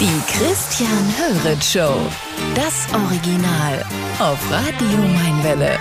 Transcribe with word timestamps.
Die 0.00 0.32
Christian 0.32 1.14
Höret 1.18 1.62
Show. 1.62 2.00
Das 2.54 2.86
Original 2.94 3.84
auf 4.18 4.38
Radio 4.50 4.96
Mainwelle. 4.96 5.78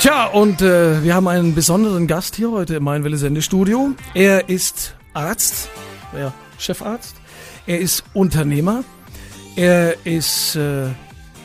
Tja, 0.00 0.26
und 0.26 0.60
äh, 0.60 1.04
wir 1.04 1.14
haben 1.14 1.28
einen 1.28 1.54
besonderen 1.54 2.08
Gast 2.08 2.34
hier 2.34 2.50
heute 2.50 2.74
im 2.74 2.82
Mainwelle 2.82 3.16
Sendestudio. 3.16 3.92
Er 4.14 4.48
ist 4.48 4.96
Arzt, 5.14 5.68
ja, 6.18 6.34
Chefarzt. 6.58 7.14
Er 7.68 7.78
ist 7.78 8.02
Unternehmer. 8.12 8.82
Er 9.54 10.04
ist 10.04 10.56
äh, 10.56 10.88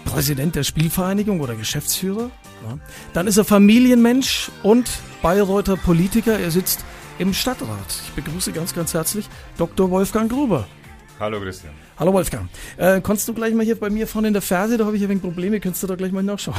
Präsident 0.06 0.56
der 0.56 0.64
Spielvereinigung 0.64 1.42
oder 1.42 1.54
Geschäftsführer. 1.54 2.32
Ja. 2.68 2.80
Dann 3.14 3.28
ist 3.28 3.38
er 3.38 3.46
Familienmensch 3.46 4.50
und 4.64 4.90
Bayreuther 5.22 5.78
Politiker. 5.78 6.40
Er 6.40 6.50
sitzt 6.50 6.84
im 7.20 7.36
Stadtrat. 7.36 8.02
Ich 8.08 8.24
begrüße 8.24 8.52
ganz, 8.52 8.74
ganz 8.74 8.96
herzlich 8.96 9.30
Dr. 9.58 9.92
Wolfgang 9.92 10.32
Gruber. 10.32 10.68
Hallo 11.20 11.40
Christian. 11.40 11.74
Hallo 11.98 12.14
Wolfgang. 12.14 12.50
Äh, 12.78 13.02
kannst 13.02 13.28
du 13.28 13.34
gleich 13.34 13.54
mal 13.54 13.64
hier 13.64 13.80
bei 13.80 13.90
mir 13.90 14.08
vorne 14.08 14.28
in 14.30 14.34
der 14.34 14.42
Ferse, 14.42 14.78
da 14.78 14.86
habe 14.86 14.98
ich 14.98 15.04
ein 15.04 15.10
wenig 15.10 15.22
Probleme, 15.22 15.60
könntest 15.60 15.84
du 15.84 15.88
da 15.88 15.96
gleich 15.96 16.12
mal 16.12 16.24
nachschauen. 16.24 16.58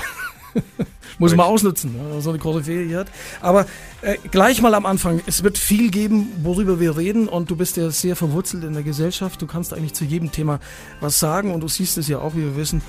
Muss 1.19 1.35
man 1.37 1.47
ausnutzen, 1.47 1.93
ne? 1.93 2.21
so 2.21 2.31
eine 2.31 2.39
Koryphäe 2.39 2.87
hier 2.87 3.01
hat. 3.01 3.09
Aber 3.41 3.67
äh, 4.01 4.17
gleich 4.31 4.61
mal 4.61 4.75
am 4.75 4.87
Anfang, 4.87 5.21
es 5.27 5.43
wird 5.43 5.59
viel 5.59 5.91
geben, 5.91 6.33
worüber 6.43 6.81
wir 6.81 6.97
reden 6.97 7.29
und 7.29 7.51
du 7.51 7.57
bist 7.57 7.77
ja 7.77 7.91
sehr 7.91 8.17
verwurzelt 8.17 8.65
in 8.65 8.73
der 8.73 8.83
Gesellschaft. 8.83 9.41
Du 9.41 9.47
kannst 9.47 9.73
eigentlich 9.75 9.95
zu 9.95 10.05
jedem 10.05 10.33
Thema 10.33 10.59
was 11.01 11.19
sagen 11.19 11.53
und 11.53 11.61
du 11.61 11.69
siehst 11.69 11.99
es 11.99 12.09
ja 12.09 12.19
auch, 12.19 12.35
wie 12.35 12.43
wir 12.43 12.57
wissen, 12.57 12.83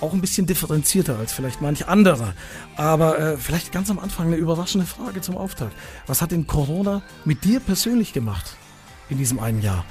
auch 0.00 0.12
ein 0.12 0.20
bisschen 0.20 0.46
differenzierter 0.46 1.18
als 1.18 1.32
vielleicht 1.32 1.60
manch 1.60 1.88
anderer. 1.88 2.34
Aber 2.76 3.18
äh, 3.18 3.36
vielleicht 3.36 3.72
ganz 3.72 3.90
am 3.90 3.98
Anfang 3.98 4.26
eine 4.26 4.36
überraschende 4.36 4.86
Frage 4.86 5.20
zum 5.20 5.36
Auftakt. 5.36 5.74
Was 6.06 6.22
hat 6.22 6.30
denn 6.30 6.46
Corona 6.46 7.02
mit 7.24 7.44
dir 7.44 7.60
persönlich 7.60 8.12
gemacht 8.12 8.56
in 9.08 9.18
diesem 9.18 9.38
einen 9.38 9.62
Jahr? 9.62 9.84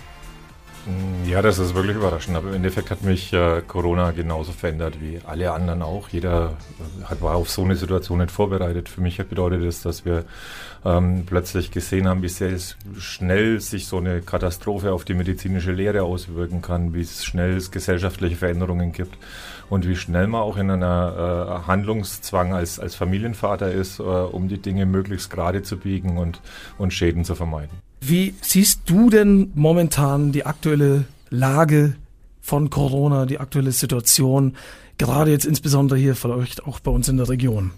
Mm, 0.88 1.30
ja, 1.30 1.42
das 1.42 1.60
ist 1.60 1.76
wirklich 1.76 1.98
überraschend. 1.98 2.38
Aber 2.38 2.50
im 2.50 2.56
Endeffekt 2.56 2.92
hat 2.92 3.04
mich 3.04 3.34
äh, 3.34 3.62
Corona 3.68 4.12
genauso 4.12 4.54
verändert 4.54 5.02
wie 5.02 5.20
alle 5.26 5.52
anderen 5.52 5.82
auch. 5.82 6.10
Jeder 6.10 6.54
äh, 6.80 7.04
hat, 7.06 7.22
war 7.22 7.36
auf 7.36 7.50
so 7.50 7.64
eine 7.64 7.76
Situation 7.76 8.20
nicht 8.20 8.32
vorbereitet. 8.32 8.88
Für 8.88 9.02
mich 9.02 9.18
bedeutet 9.18 9.64
es, 9.64 9.82
dass 9.82 10.06
wir 10.06 10.24
ähm, 10.86 11.26
plötzlich 11.26 11.72
gesehen 11.72 12.08
haben, 12.08 12.22
wie 12.22 12.30
sehr 12.30 12.58
schnell 12.98 13.60
sich 13.60 13.88
so 13.88 13.98
eine 13.98 14.22
Katastrophe 14.22 14.94
auf 14.94 15.04
die 15.04 15.14
medizinische 15.14 15.74
Lehre 15.74 16.04
auswirken 16.04 16.62
kann, 16.62 16.94
wie 16.94 17.06
schnell 17.06 17.58
es 17.58 17.72
gesellschaftliche 17.72 18.38
Veränderungen 18.38 18.94
gibt 18.94 19.18
und 19.70 19.86
wie 19.88 19.98
schnell 19.98 20.28
man 20.28 20.42
auch 20.42 20.56
in 20.56 20.72
einer 20.72 21.64
äh, 21.66 21.68
Handlungszwang 21.68 22.54
als, 22.54 22.80
als 22.80 22.96
Familienvater 22.96 23.72
ist, 23.72 24.00
äh, 24.00 24.04
um 24.04 24.48
die 24.48 24.62
Dinge 24.62 24.86
möglichst 24.86 25.30
gerade 25.30 25.64
zu 25.64 25.78
biegen 25.78 26.18
und, 26.18 26.42
und 26.78 26.94
Schäden 26.94 27.26
zu 27.26 27.36
vermeiden. 27.36 27.87
Wie 28.00 28.36
siehst 28.42 28.82
du 28.86 29.10
denn 29.10 29.52
momentan 29.56 30.32
die 30.32 30.46
aktuelle 30.46 31.06
Lage 31.30 31.96
von 32.42 32.70
Corona, 32.70 33.26
die 33.26 33.40
aktuelle 33.40 33.72
Situation, 33.72 34.56
gerade 34.98 35.32
jetzt 35.32 35.46
insbesondere 35.46 36.00
hier 36.00 36.16
vielleicht 36.16 36.66
auch 36.66 36.80
bei 36.80 36.92
uns 36.92 37.10
in 37.10 37.18
der 37.18 37.30
Region? 37.30 37.72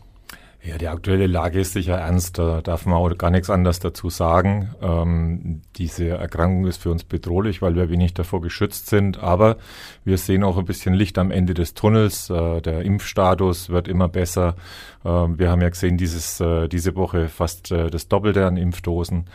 Ja, 0.62 0.78
die 0.78 0.90
aktuelle 0.90 1.28
Lage 1.28 1.62
ist 1.62 1.72
sicher 1.72 1.96
ernst. 1.96 2.38
Da 2.38 2.62
darf 2.62 2.86
man 2.86 2.96
auch 2.96 3.18
gar 3.18 3.30
nichts 3.30 3.50
anderes 3.50 3.80
dazu 3.80 4.10
sagen. 4.10 4.76
Ähm, 4.82 5.62
diese 5.78 6.10
Erkrankung 6.10 6.68
ist 6.68 6.82
für 6.82 6.92
uns 6.92 7.06
bedrohlich, 7.06 7.62
weil 7.62 7.76
wir 7.76 7.90
wenig 7.90 8.14
davor 8.14 8.42
geschützt 8.42 8.88
sind. 8.88 9.20
Aber 9.20 9.56
wir 10.04 10.18
sehen 10.18 10.44
auch 10.44 10.58
ein 10.58 10.66
bisschen 10.66 10.94
Licht 10.94 11.18
am 11.18 11.32
Ende 11.32 11.54
des 11.54 11.76
Tunnels. 11.76 12.30
Äh, 12.30 12.62
der 12.62 12.82
Impfstatus 12.82 13.70
wird 13.70 13.88
immer 13.88 14.10
besser. 14.10 14.56
Äh, 15.06 15.08
wir 15.10 15.50
haben 15.50 15.62
ja 15.62 15.70
gesehen, 15.70 15.96
dieses, 15.96 16.42
äh, 16.42 16.68
diese 16.68 16.98
Woche 16.98 17.30
fast 17.30 17.72
äh, 17.72 17.90
das 17.90 18.10
Doppelte 18.10 18.46
an 18.46 18.58
Impfdosen. 18.58 19.28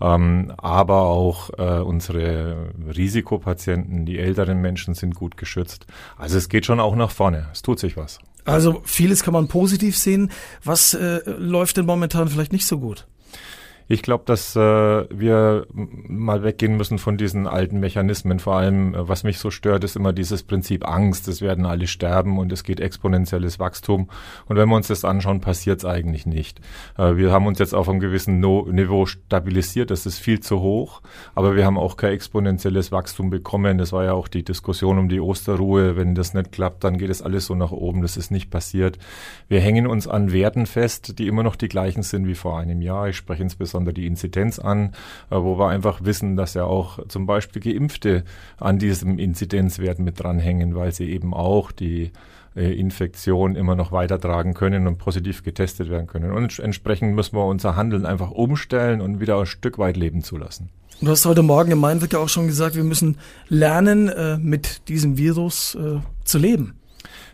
Ähm, 0.00 0.52
aber 0.56 1.02
auch 1.02 1.50
äh, 1.58 1.78
unsere 1.78 2.72
Risikopatienten, 2.96 4.04
die 4.04 4.18
älteren 4.18 4.60
Menschen 4.60 4.94
sind 4.94 5.14
gut 5.14 5.36
geschützt. 5.36 5.86
Also 6.18 6.38
es 6.38 6.48
geht 6.48 6.66
schon 6.66 6.80
auch 6.80 6.96
nach 6.96 7.12
vorne. 7.12 7.46
Es 7.52 7.62
tut 7.62 7.78
sich 7.78 7.96
was. 7.96 8.18
Also 8.44 8.82
vieles 8.84 9.22
kann 9.22 9.32
man 9.32 9.48
positiv 9.48 9.96
sehen. 9.96 10.30
Was 10.64 10.94
äh, 10.94 11.20
läuft 11.26 11.76
denn 11.76 11.86
momentan 11.86 12.28
vielleicht 12.28 12.52
nicht 12.52 12.66
so 12.66 12.78
gut? 12.78 13.06
Ich 13.88 14.02
glaube, 14.02 14.24
dass 14.26 14.56
äh, 14.56 14.60
wir 14.60 15.66
mal 15.72 16.42
weggehen 16.42 16.76
müssen 16.76 16.98
von 16.98 17.16
diesen 17.16 17.46
alten 17.46 17.80
Mechanismen. 17.80 18.38
Vor 18.38 18.56
allem, 18.56 18.94
äh, 18.94 19.08
was 19.08 19.24
mich 19.24 19.38
so 19.38 19.50
stört, 19.50 19.84
ist 19.84 19.96
immer 19.96 20.12
dieses 20.12 20.42
Prinzip 20.44 20.88
Angst. 20.88 21.28
Es 21.28 21.42
werden 21.42 21.66
alle 21.66 21.86
sterben 21.86 22.38
und 22.38 22.52
es 22.52 22.64
geht 22.64 22.80
exponentielles 22.80 23.58
Wachstum. 23.58 24.08
Und 24.46 24.56
wenn 24.56 24.68
wir 24.68 24.76
uns 24.76 24.88
das 24.88 25.04
anschauen, 25.04 25.40
passiert 25.40 25.80
es 25.80 25.84
eigentlich 25.84 26.26
nicht. 26.26 26.60
Äh, 26.96 27.16
wir 27.16 27.32
haben 27.32 27.46
uns 27.46 27.58
jetzt 27.58 27.74
auf 27.74 27.88
einem 27.88 28.00
gewissen 28.00 28.40
no 28.40 28.66
Niveau 28.70 29.06
stabilisiert. 29.06 29.90
Das 29.90 30.06
ist 30.06 30.18
viel 30.18 30.40
zu 30.40 30.60
hoch. 30.60 31.02
Aber 31.34 31.56
wir 31.56 31.66
haben 31.66 31.78
auch 31.78 31.96
kein 31.96 32.12
exponentielles 32.12 32.92
Wachstum 32.92 33.30
bekommen. 33.30 33.78
Das 33.78 33.92
war 33.92 34.04
ja 34.04 34.12
auch 34.12 34.28
die 34.28 34.44
Diskussion 34.44 34.98
um 34.98 35.08
die 35.08 35.20
Osterruhe. 35.20 35.96
Wenn 35.96 36.14
das 36.14 36.34
nicht 36.34 36.52
klappt, 36.52 36.84
dann 36.84 36.98
geht 36.98 37.10
es 37.10 37.20
alles 37.20 37.46
so 37.46 37.54
nach 37.54 37.72
oben. 37.72 38.02
Das 38.02 38.16
ist 38.16 38.30
nicht 38.30 38.50
passiert. 38.50 38.98
Wir 39.48 39.60
hängen 39.60 39.86
uns 39.86 40.06
an 40.08 40.32
Werten 40.32 40.66
fest, 40.66 41.18
die 41.18 41.26
immer 41.26 41.42
noch 41.42 41.56
die 41.56 41.68
gleichen 41.68 42.02
sind 42.02 42.26
wie 42.26 42.34
vor 42.34 42.58
einem 42.58 42.80
Jahr. 42.80 43.08
Ich 43.08 43.16
spreche 43.16 43.42
insbesondere 43.42 43.71
insbesondere 43.72 43.94
die 43.94 44.06
Inzidenz 44.06 44.58
an, 44.58 44.92
äh, 45.30 45.36
wo 45.36 45.58
wir 45.58 45.68
einfach 45.68 46.04
wissen, 46.04 46.36
dass 46.36 46.54
ja 46.54 46.64
auch 46.64 47.06
zum 47.08 47.26
Beispiel 47.26 47.62
Geimpfte 47.62 48.24
an 48.58 48.78
diesem 48.78 49.18
Inzidenzwert 49.18 49.98
mit 49.98 50.22
dranhängen, 50.22 50.74
weil 50.74 50.92
sie 50.92 51.10
eben 51.10 51.32
auch 51.32 51.72
die 51.72 52.12
äh, 52.54 52.72
Infektion 52.78 53.56
immer 53.56 53.74
noch 53.74 53.92
weitertragen 53.92 54.54
können 54.54 54.86
und 54.86 54.98
positiv 54.98 55.42
getestet 55.42 55.88
werden 55.88 56.06
können. 56.06 56.32
Und 56.32 56.58
entsprechend 56.58 57.14
müssen 57.14 57.36
wir 57.36 57.46
unser 57.46 57.76
Handeln 57.76 58.04
einfach 58.04 58.30
umstellen 58.30 59.00
und 59.00 59.20
wieder 59.20 59.38
ein 59.38 59.46
Stück 59.46 59.78
weit 59.78 59.96
leben 59.96 60.22
zulassen. 60.22 60.68
Du 61.00 61.08
hast 61.08 61.24
heute 61.24 61.42
Morgen 61.42 61.72
im 61.72 61.80
Mainwick 61.80 62.12
ja 62.12 62.20
auch 62.20 62.28
schon 62.28 62.46
gesagt, 62.46 62.76
wir 62.76 62.84
müssen 62.84 63.16
lernen, 63.48 64.08
äh, 64.08 64.36
mit 64.38 64.88
diesem 64.88 65.16
Virus 65.16 65.76
zu 66.24 66.38
leben. 66.38 66.74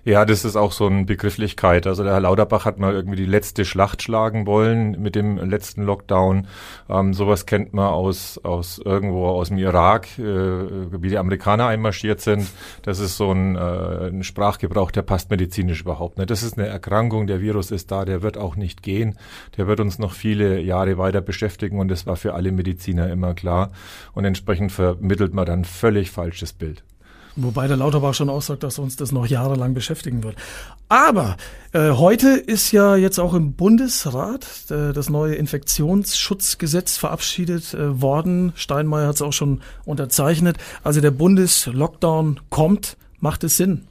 Ja, 0.05 0.25
das 0.25 0.45
ist 0.45 0.57
auch 0.57 0.73
so 0.73 0.87
eine 0.87 1.05
Begrifflichkeit. 1.05 1.87
Also 1.87 2.03
der 2.03 2.15
Herr 2.15 2.21
Lauterbach 2.21 2.65
hat 2.65 2.79
mal 2.79 2.95
irgendwie 2.95 3.17
die 3.17 3.27
letzte 3.27 3.65
Schlacht 3.65 4.03
schlagen 4.03 4.47
wollen 4.47 5.01
mit 5.03 5.15
dem 5.15 5.37
letzten 5.37 5.83
Lockdown. 5.83 6.47
Ähm, 6.89 7.13
sowas 7.13 7.45
kennt 7.45 7.75
man 7.75 7.89
aus, 7.89 8.39
aus 8.43 8.81
irgendwo 8.83 9.27
aus 9.27 9.49
dem 9.49 9.59
Irak, 9.59 10.19
äh, 10.19 10.23
wie 10.23 11.09
die 11.11 11.19
Amerikaner 11.19 11.67
einmarschiert 11.67 12.21
sind. 12.21 12.49
Das 12.83 13.01
ist 13.01 13.17
so 13.17 13.33
ein, 13.33 13.57
äh, 13.57 14.09
ein 14.09 14.23
Sprachgebrauch, 14.23 14.91
der 14.91 15.03
passt 15.03 15.31
medizinisch 15.31 15.83
überhaupt 15.83 16.17
nicht. 16.17 16.31
Das 16.31 16.43
ist 16.43 16.59
eine 16.59 16.69
Erkrankung, 16.69 17.27
der 17.27 17.41
Virus 17.41 17.71
ist 17.71 17.91
da, 17.91 18.05
der 18.05 18.23
wird 18.23 18.39
auch 18.39 18.57
nicht 18.57 18.83
gehen. 18.83 19.19
Der 19.57 19.67
wird 19.67 19.81
uns 19.81 19.99
noch 19.99 20.13
viele 20.13 20.61
Jahre 20.61 20.97
weiter 20.97 21.21
beschäftigen 21.21 21.79
und 21.81 21.89
das 21.89 22.07
war 22.07 22.17
für 22.17 22.35
alle 22.35 22.53
Mediziner 22.53 23.11
immer 23.11 23.35
klar. 23.35 23.73
Und 24.15 24.25
entsprechend 24.25 24.73
vermittelt 24.73 25.35
man 25.35 25.45
dann 25.45 25.65
völlig 25.65 26.11
falsches 26.11 26.53
Bild. 26.53 26.83
Wobei 27.41 27.69
der 27.69 27.77
Lauterbach 27.77 28.15
schon 28.15 28.31
aussagt, 28.31 28.65
dass 28.65 28.81
uns 28.81 28.97
das 28.97 29.13
noch 29.13 29.25
jahrelang 29.25 29.73
beschäftigen 29.73 30.25
wird. 30.25 30.35
Aber 30.89 31.37
äh, 31.73 31.91
heute 31.91 32.31
ist 32.31 32.73
ja 32.73 32.97
jetzt 32.97 33.21
auch 33.21 33.33
im 33.33 33.53
Bundesrat 33.53 34.45
äh, 34.71 34.93
das 34.93 35.09
neue 35.09 35.37
Infektionsschutzgesetz 35.37 36.97
verabschiedet 36.97 37.75
äh, 37.75 38.01
worden. 38.03 38.53
Steinmeier 38.57 39.07
hat 39.07 39.15
es 39.15 39.23
auch 39.23 39.33
schon 39.33 39.61
unterzeichnet. 39.85 40.57
Also 40.83 41.01
der 41.01 41.13
Bundeslockdown 41.13 42.41
kommt. 42.51 42.97
Macht 43.21 43.45
es 43.45 43.57
Sinn? 43.57 43.87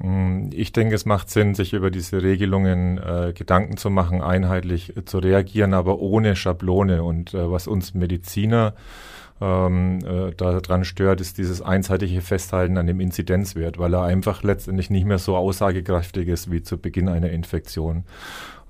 Mm, 0.00 0.50
ich 0.52 0.72
denke, 0.72 0.96
es 0.96 1.04
macht 1.04 1.30
Sinn, 1.30 1.54
sich 1.54 1.72
über 1.74 1.92
diese 1.92 2.22
Regelungen 2.22 2.98
äh, 2.98 3.32
Gedanken 3.36 3.76
zu 3.76 3.88
machen, 3.88 4.20
einheitlich 4.20 4.96
äh, 4.96 5.04
zu 5.04 5.18
reagieren, 5.18 5.74
aber 5.74 6.00
ohne 6.00 6.34
Schablone. 6.34 7.04
Und 7.04 7.34
äh, 7.34 7.50
was 7.50 7.68
uns 7.68 7.94
Mediziner 7.94 8.74
ähm, 9.40 9.98
äh, 10.04 10.32
daran 10.32 10.84
stört, 10.84 11.20
ist 11.20 11.38
dieses 11.38 11.62
einseitige 11.62 12.20
Festhalten 12.20 12.78
an 12.78 12.86
dem 12.86 13.00
Inzidenzwert, 13.00 13.78
weil 13.78 13.94
er 13.94 14.02
einfach 14.02 14.42
letztendlich 14.42 14.90
nicht 14.90 15.06
mehr 15.06 15.18
so 15.18 15.36
aussagekräftig 15.36 16.28
ist 16.28 16.50
wie 16.50 16.62
zu 16.62 16.78
Beginn 16.78 17.08
einer 17.08 17.30
Infektion. 17.30 18.04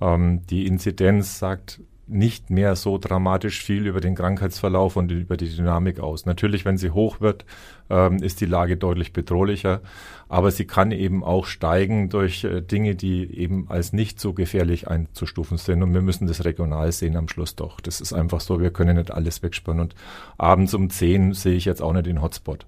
Ähm, 0.00 0.46
die 0.46 0.66
Inzidenz 0.66 1.38
sagt 1.38 1.80
nicht 2.06 2.50
mehr 2.50 2.76
so 2.76 2.98
dramatisch 2.98 3.62
viel 3.62 3.86
über 3.86 4.00
den 4.00 4.14
Krankheitsverlauf 4.14 4.96
und 4.96 5.10
über 5.12 5.36
die 5.36 5.48
Dynamik 5.48 6.00
aus. 6.00 6.26
Natürlich, 6.26 6.64
wenn 6.64 6.76
sie 6.76 6.90
hoch 6.90 7.20
wird, 7.20 7.44
ähm, 7.90 8.16
ist 8.16 8.40
die 8.40 8.46
Lage 8.46 8.76
deutlich 8.76 9.12
bedrohlicher, 9.12 9.80
aber 10.28 10.50
sie 10.50 10.66
kann 10.66 10.90
eben 10.90 11.22
auch 11.22 11.46
steigen 11.46 12.08
durch 12.08 12.44
äh, 12.44 12.60
Dinge, 12.60 12.96
die 12.96 13.38
eben 13.38 13.66
als 13.68 13.92
nicht 13.92 14.18
so 14.18 14.32
gefährlich 14.32 14.88
einzustufen 14.88 15.58
sind 15.58 15.82
und 15.82 15.94
wir 15.94 16.02
müssen 16.02 16.26
das 16.26 16.44
regional 16.44 16.90
sehen 16.92 17.16
am 17.16 17.28
Schluss 17.28 17.54
doch. 17.54 17.80
Das 17.80 18.00
ist 18.00 18.12
einfach 18.12 18.40
so, 18.40 18.60
wir 18.60 18.72
können 18.72 18.96
nicht 18.96 19.10
alles 19.10 19.42
wegspannen 19.42 19.82
und 19.82 19.94
abends 20.38 20.74
um 20.74 20.90
10 20.90 21.34
sehe 21.34 21.54
ich 21.54 21.64
jetzt 21.64 21.82
auch 21.82 21.92
nicht 21.92 22.06
den 22.06 22.20
Hotspot. 22.20 22.66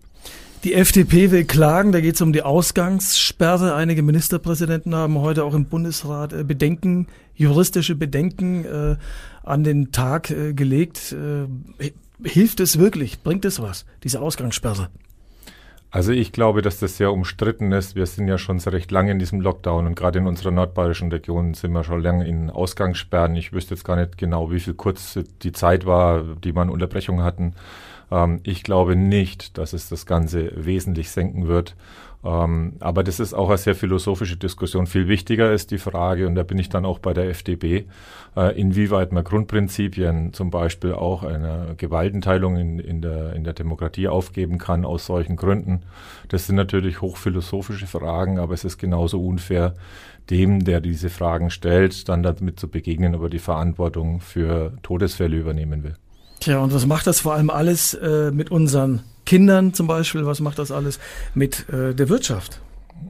Die 0.64 0.72
FDP 0.72 1.30
will 1.30 1.44
klagen, 1.44 1.92
da 1.92 2.00
geht 2.00 2.14
es 2.14 2.22
um 2.22 2.32
die 2.32 2.40
Ausgangssperre. 2.40 3.74
Einige 3.74 4.02
Ministerpräsidenten 4.02 4.94
haben 4.94 5.18
heute 5.18 5.44
auch 5.44 5.52
im 5.52 5.66
Bundesrat 5.66 6.32
äh, 6.32 6.42
Bedenken, 6.42 7.06
juristische 7.34 7.94
Bedenken 7.94 8.64
äh, 8.64 8.96
an 9.42 9.62
den 9.62 9.92
Tag 9.92 10.30
äh, 10.30 10.54
gelegt. 10.54 11.12
Äh, 11.12 11.90
hilft 12.26 12.60
es 12.60 12.78
wirklich? 12.78 13.22
Bringt 13.22 13.44
es 13.44 13.60
was, 13.60 13.84
diese 14.04 14.22
Ausgangssperre? 14.22 14.88
Also 15.90 16.12
ich 16.12 16.32
glaube, 16.32 16.62
dass 16.62 16.80
das 16.80 16.96
sehr 16.96 17.12
umstritten 17.12 17.70
ist. 17.70 17.94
Wir 17.94 18.06
sind 18.06 18.26
ja 18.26 18.38
schon 18.38 18.58
recht 18.58 18.90
lange 18.90 19.12
in 19.12 19.18
diesem 19.18 19.42
Lockdown 19.42 19.86
und 19.86 19.94
gerade 19.94 20.18
in 20.18 20.26
unserer 20.26 20.50
nordbayerischen 20.50 21.12
Region 21.12 21.52
sind 21.52 21.72
wir 21.72 21.84
schon 21.84 22.02
lange 22.02 22.26
in 22.26 22.48
Ausgangssperren. 22.48 23.36
Ich 23.36 23.52
wüsste 23.52 23.74
jetzt 23.74 23.84
gar 23.84 23.96
nicht 23.96 24.16
genau, 24.16 24.50
wie 24.50 24.60
viel 24.60 24.74
kurz 24.74 25.18
die 25.42 25.52
Zeit 25.52 25.84
war, 25.84 26.24
die 26.42 26.54
man 26.54 26.70
Unterbrechung 26.70 27.22
hatten. 27.22 27.52
Ähm, 28.10 28.40
ich 28.42 28.62
glaube 28.62 28.96
nicht, 28.96 29.58
dass 29.58 29.72
es 29.72 29.88
das 29.88 30.06
Ganze 30.06 30.52
wesentlich 30.56 31.10
senken 31.10 31.48
wird. 31.48 31.76
Ähm, 32.24 32.74
aber 32.80 33.04
das 33.04 33.20
ist 33.20 33.34
auch 33.34 33.48
eine 33.48 33.58
sehr 33.58 33.74
philosophische 33.74 34.36
Diskussion. 34.36 34.86
Viel 34.86 35.08
wichtiger 35.08 35.52
ist 35.52 35.70
die 35.70 35.78
Frage, 35.78 36.26
und 36.26 36.34
da 36.34 36.42
bin 36.42 36.58
ich 36.58 36.70
dann 36.70 36.86
auch 36.86 36.98
bei 36.98 37.12
der 37.12 37.28
FDP, 37.28 37.84
äh, 38.34 38.58
inwieweit 38.58 39.12
man 39.12 39.24
Grundprinzipien, 39.24 40.32
zum 40.32 40.50
Beispiel 40.50 40.94
auch 40.94 41.22
eine 41.22 41.74
Gewaltenteilung 41.76 42.56
in, 42.56 42.78
in, 42.78 43.02
der, 43.02 43.34
in 43.34 43.44
der 43.44 43.52
Demokratie 43.52 44.08
aufgeben 44.08 44.56
kann 44.56 44.86
aus 44.86 45.04
solchen 45.04 45.36
Gründen. 45.36 45.82
Das 46.28 46.46
sind 46.46 46.56
natürlich 46.56 47.02
hochphilosophische 47.02 47.86
Fragen, 47.86 48.38
aber 48.38 48.54
es 48.54 48.64
ist 48.64 48.78
genauso 48.78 49.22
unfair, 49.22 49.74
dem, 50.30 50.64
der 50.64 50.80
diese 50.80 51.10
Fragen 51.10 51.50
stellt, 51.50 52.08
dann 52.08 52.22
damit 52.22 52.58
zu 52.58 52.68
begegnen, 52.68 53.14
aber 53.14 53.28
die 53.28 53.38
Verantwortung 53.38 54.20
für 54.20 54.72
Todesfälle 54.82 55.36
übernehmen 55.36 55.82
will. 55.82 55.96
Tja, 56.44 56.58
und 56.58 56.74
was 56.74 56.84
macht 56.84 57.06
das 57.06 57.20
vor 57.20 57.32
allem 57.32 57.48
alles 57.48 57.94
äh, 57.94 58.30
mit 58.30 58.50
unseren 58.50 59.00
Kindern 59.24 59.72
zum 59.72 59.86
Beispiel? 59.86 60.26
Was 60.26 60.40
macht 60.40 60.58
das 60.58 60.70
alles 60.70 61.00
mit 61.32 61.66
äh, 61.70 61.94
der 61.94 62.10
Wirtschaft? 62.10 62.60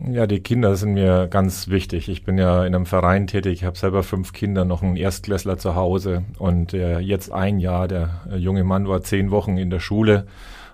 Ja, 0.08 0.28
die 0.28 0.38
Kinder 0.38 0.76
sind 0.76 0.92
mir 0.92 1.26
ganz 1.26 1.66
wichtig. 1.66 2.08
Ich 2.08 2.22
bin 2.22 2.38
ja 2.38 2.64
in 2.64 2.76
einem 2.76 2.86
Verein 2.86 3.26
tätig. 3.26 3.54
Ich 3.54 3.64
habe 3.64 3.76
selber 3.76 4.04
fünf 4.04 4.32
Kinder, 4.32 4.64
noch 4.64 4.84
einen 4.84 4.94
Erstklässler 4.94 5.58
zu 5.58 5.74
Hause 5.74 6.22
und 6.38 6.74
äh, 6.74 7.00
jetzt 7.00 7.32
ein 7.32 7.58
Jahr. 7.58 7.88
Der 7.88 8.20
äh, 8.30 8.36
junge 8.36 8.62
Mann 8.62 8.86
war 8.86 9.02
zehn 9.02 9.32
Wochen 9.32 9.58
in 9.58 9.68
der 9.68 9.80
Schule 9.80 10.28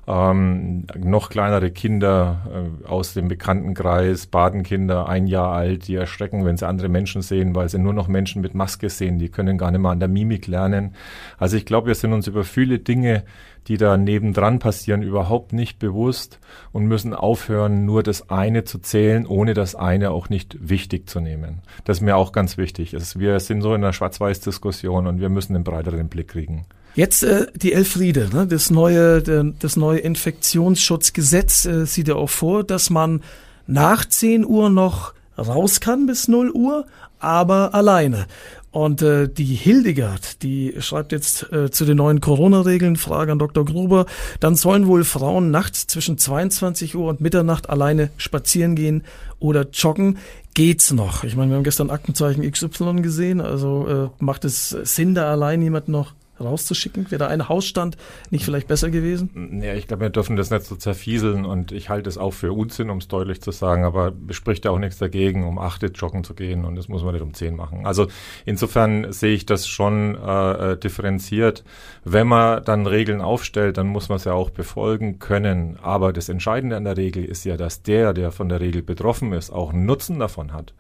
ähm, 0.06 0.86
noch 0.98 1.30
kleinere 1.30 1.70
Kinder 1.70 2.46
äh, 2.84 2.86
aus 2.86 3.14
dem 3.14 3.28
Bekanntenkreis, 3.28 4.26
Badenkinder, 4.26 5.08
ein 5.08 5.26
Jahr 5.26 5.52
alt, 5.52 5.88
die 5.88 5.94
erschrecken, 5.94 6.44
wenn 6.44 6.56
sie 6.56 6.66
andere 6.66 6.88
Menschen 6.88 7.22
sehen, 7.22 7.54
weil 7.54 7.68
sie 7.68 7.78
nur 7.78 7.92
noch 7.92 8.08
Menschen 8.08 8.42
mit 8.42 8.54
Maske 8.54 8.88
sehen. 8.88 9.18
Die 9.18 9.28
können 9.28 9.58
gar 9.58 9.70
nicht 9.70 9.80
mehr 9.80 9.90
an 9.90 10.00
der 10.00 10.08
Mimik 10.08 10.46
lernen. 10.46 10.94
Also 11.38 11.56
ich 11.56 11.66
glaube, 11.66 11.88
wir 11.88 11.94
sind 11.94 12.12
uns 12.12 12.26
über 12.26 12.44
viele 12.44 12.78
Dinge, 12.78 13.24
die 13.66 13.76
da 13.76 13.96
nebendran 13.96 14.58
passieren, 14.58 15.02
überhaupt 15.02 15.52
nicht 15.52 15.78
bewusst 15.78 16.40
und 16.72 16.86
müssen 16.86 17.14
aufhören, 17.14 17.84
nur 17.84 18.02
das 18.02 18.30
eine 18.30 18.64
zu 18.64 18.78
zählen, 18.78 19.26
ohne 19.26 19.54
das 19.54 19.74
eine 19.74 20.10
auch 20.10 20.28
nicht 20.28 20.56
wichtig 20.60 21.08
zu 21.08 21.20
nehmen. 21.20 21.60
Das 21.84 21.98
ist 21.98 22.02
mir 22.02 22.16
auch 22.16 22.32
ganz 22.32 22.56
wichtig. 22.56 22.96
Wir 23.16 23.38
sind 23.40 23.60
so 23.60 23.74
in 23.74 23.84
einer 23.84 23.92
Schwarz-Weiß-Diskussion 23.92 25.06
und 25.06 25.20
wir 25.20 25.28
müssen 25.28 25.54
einen 25.54 25.64
breiteren 25.64 26.08
Blick 26.08 26.28
kriegen. 26.28 26.64
Jetzt 26.94 27.22
äh, 27.22 27.46
die 27.54 27.72
Elfriede, 27.72 28.28
ne? 28.32 28.46
das 28.46 28.70
neue, 28.70 29.22
das 29.58 29.76
neue 29.76 30.00
Infektionsschutzgesetz 30.00 31.64
äh, 31.64 31.86
sieht 31.86 32.08
ja 32.08 32.16
auch 32.16 32.30
vor, 32.30 32.64
dass 32.64 32.90
man 32.90 33.22
nach 33.66 34.04
10 34.04 34.44
Uhr 34.44 34.70
noch 34.70 35.14
raus 35.38 35.80
kann 35.80 36.06
bis 36.06 36.28
0 36.28 36.50
Uhr, 36.50 36.86
aber 37.18 37.74
alleine. 37.74 38.26
Und 38.72 39.02
äh, 39.02 39.28
die 39.28 39.44
Hildegard, 39.44 40.42
die 40.44 40.74
schreibt 40.78 41.10
jetzt 41.10 41.52
äh, 41.52 41.70
zu 41.72 41.84
den 41.84 41.96
neuen 41.96 42.20
Corona-Regeln, 42.20 42.94
Frage 42.94 43.32
an 43.32 43.40
Dr. 43.40 43.64
Gruber, 43.64 44.06
dann 44.38 44.54
sollen 44.54 44.86
wohl 44.86 45.02
Frauen 45.02 45.50
nachts 45.50 45.88
zwischen 45.88 46.18
22 46.18 46.94
Uhr 46.94 47.08
und 47.08 47.20
Mitternacht 47.20 47.68
alleine 47.68 48.10
spazieren 48.16 48.76
gehen 48.76 49.02
oder 49.40 49.66
joggen. 49.72 50.18
Geht's 50.54 50.92
noch? 50.92 51.24
Ich 51.24 51.34
meine, 51.34 51.50
wir 51.50 51.56
haben 51.56 51.64
gestern 51.64 51.90
Aktenzeichen 51.90 52.48
XY 52.48 53.02
gesehen, 53.02 53.40
also 53.40 53.88
äh, 53.88 54.22
macht 54.22 54.44
es 54.44 54.70
Sinn, 54.70 55.14
da 55.16 55.30
allein 55.30 55.62
jemand 55.62 55.88
noch 55.88 56.12
rauszuschicken? 56.40 57.10
Wäre 57.10 57.20
da 57.20 57.26
ein 57.28 57.48
Hausstand 57.48 57.96
nicht 58.30 58.44
vielleicht 58.44 58.68
besser 58.68 58.90
gewesen? 58.90 59.60
Ja, 59.62 59.74
ich 59.74 59.86
glaube, 59.86 60.02
wir 60.02 60.10
dürfen 60.10 60.36
das 60.36 60.50
nicht 60.50 60.64
so 60.64 60.76
zerfieseln 60.76 61.44
und 61.44 61.72
ich 61.72 61.88
halte 61.88 62.08
es 62.08 62.18
auch 62.18 62.32
für 62.32 62.52
Unsinn, 62.52 62.90
um 62.90 62.98
es 62.98 63.08
deutlich 63.08 63.40
zu 63.40 63.50
sagen, 63.50 63.84
aber 63.84 64.12
spricht 64.30 64.64
ja 64.64 64.70
auch 64.70 64.78
nichts 64.78 64.98
dagegen, 64.98 65.46
um 65.46 65.58
acht 65.58 65.82
joggen 65.96 66.24
zu 66.24 66.34
gehen 66.34 66.64
und 66.64 66.76
das 66.76 66.88
muss 66.88 67.02
man 67.02 67.14
nicht 67.14 67.22
um 67.22 67.34
zehn 67.34 67.56
machen. 67.56 67.86
Also 67.86 68.08
insofern 68.44 69.12
sehe 69.12 69.34
ich 69.34 69.46
das 69.46 69.66
schon 69.66 70.16
äh, 70.16 70.72
äh, 70.72 70.76
differenziert. 70.76 71.64
Wenn 72.04 72.26
man 72.26 72.64
dann 72.64 72.86
Regeln 72.86 73.20
aufstellt, 73.20 73.76
dann 73.76 73.86
muss 73.86 74.08
man 74.08 74.16
es 74.16 74.24
ja 74.24 74.32
auch 74.32 74.50
befolgen 74.50 75.18
können. 75.18 75.78
Aber 75.82 76.12
das 76.12 76.28
Entscheidende 76.28 76.76
an 76.76 76.84
der 76.84 76.96
Regel 76.96 77.24
ist 77.24 77.44
ja, 77.44 77.56
dass 77.56 77.82
der, 77.82 78.12
der 78.12 78.32
von 78.32 78.48
der 78.48 78.60
Regel 78.60 78.82
betroffen 78.82 79.32
ist, 79.32 79.50
auch 79.50 79.72
einen 79.72 79.86
Nutzen 79.86 80.18
davon 80.18 80.52
hat. 80.52 80.74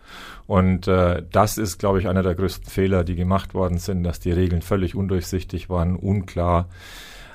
Und 0.46 0.88
äh, 0.88 1.22
das 1.30 1.58
ist, 1.58 1.78
glaube 1.78 2.00
ich, 2.00 2.08
einer 2.08 2.22
der 2.22 2.34
größten 2.34 2.68
Fehler, 2.68 3.04
die 3.04 3.14
gemacht 3.14 3.54
worden 3.54 3.78
sind, 3.78 4.02
dass 4.02 4.18
die 4.18 4.32
Regeln 4.32 4.62
völlig 4.62 4.94
undurchsichtig 4.94 5.49
waren, 5.68 5.96
unklar. 5.96 6.68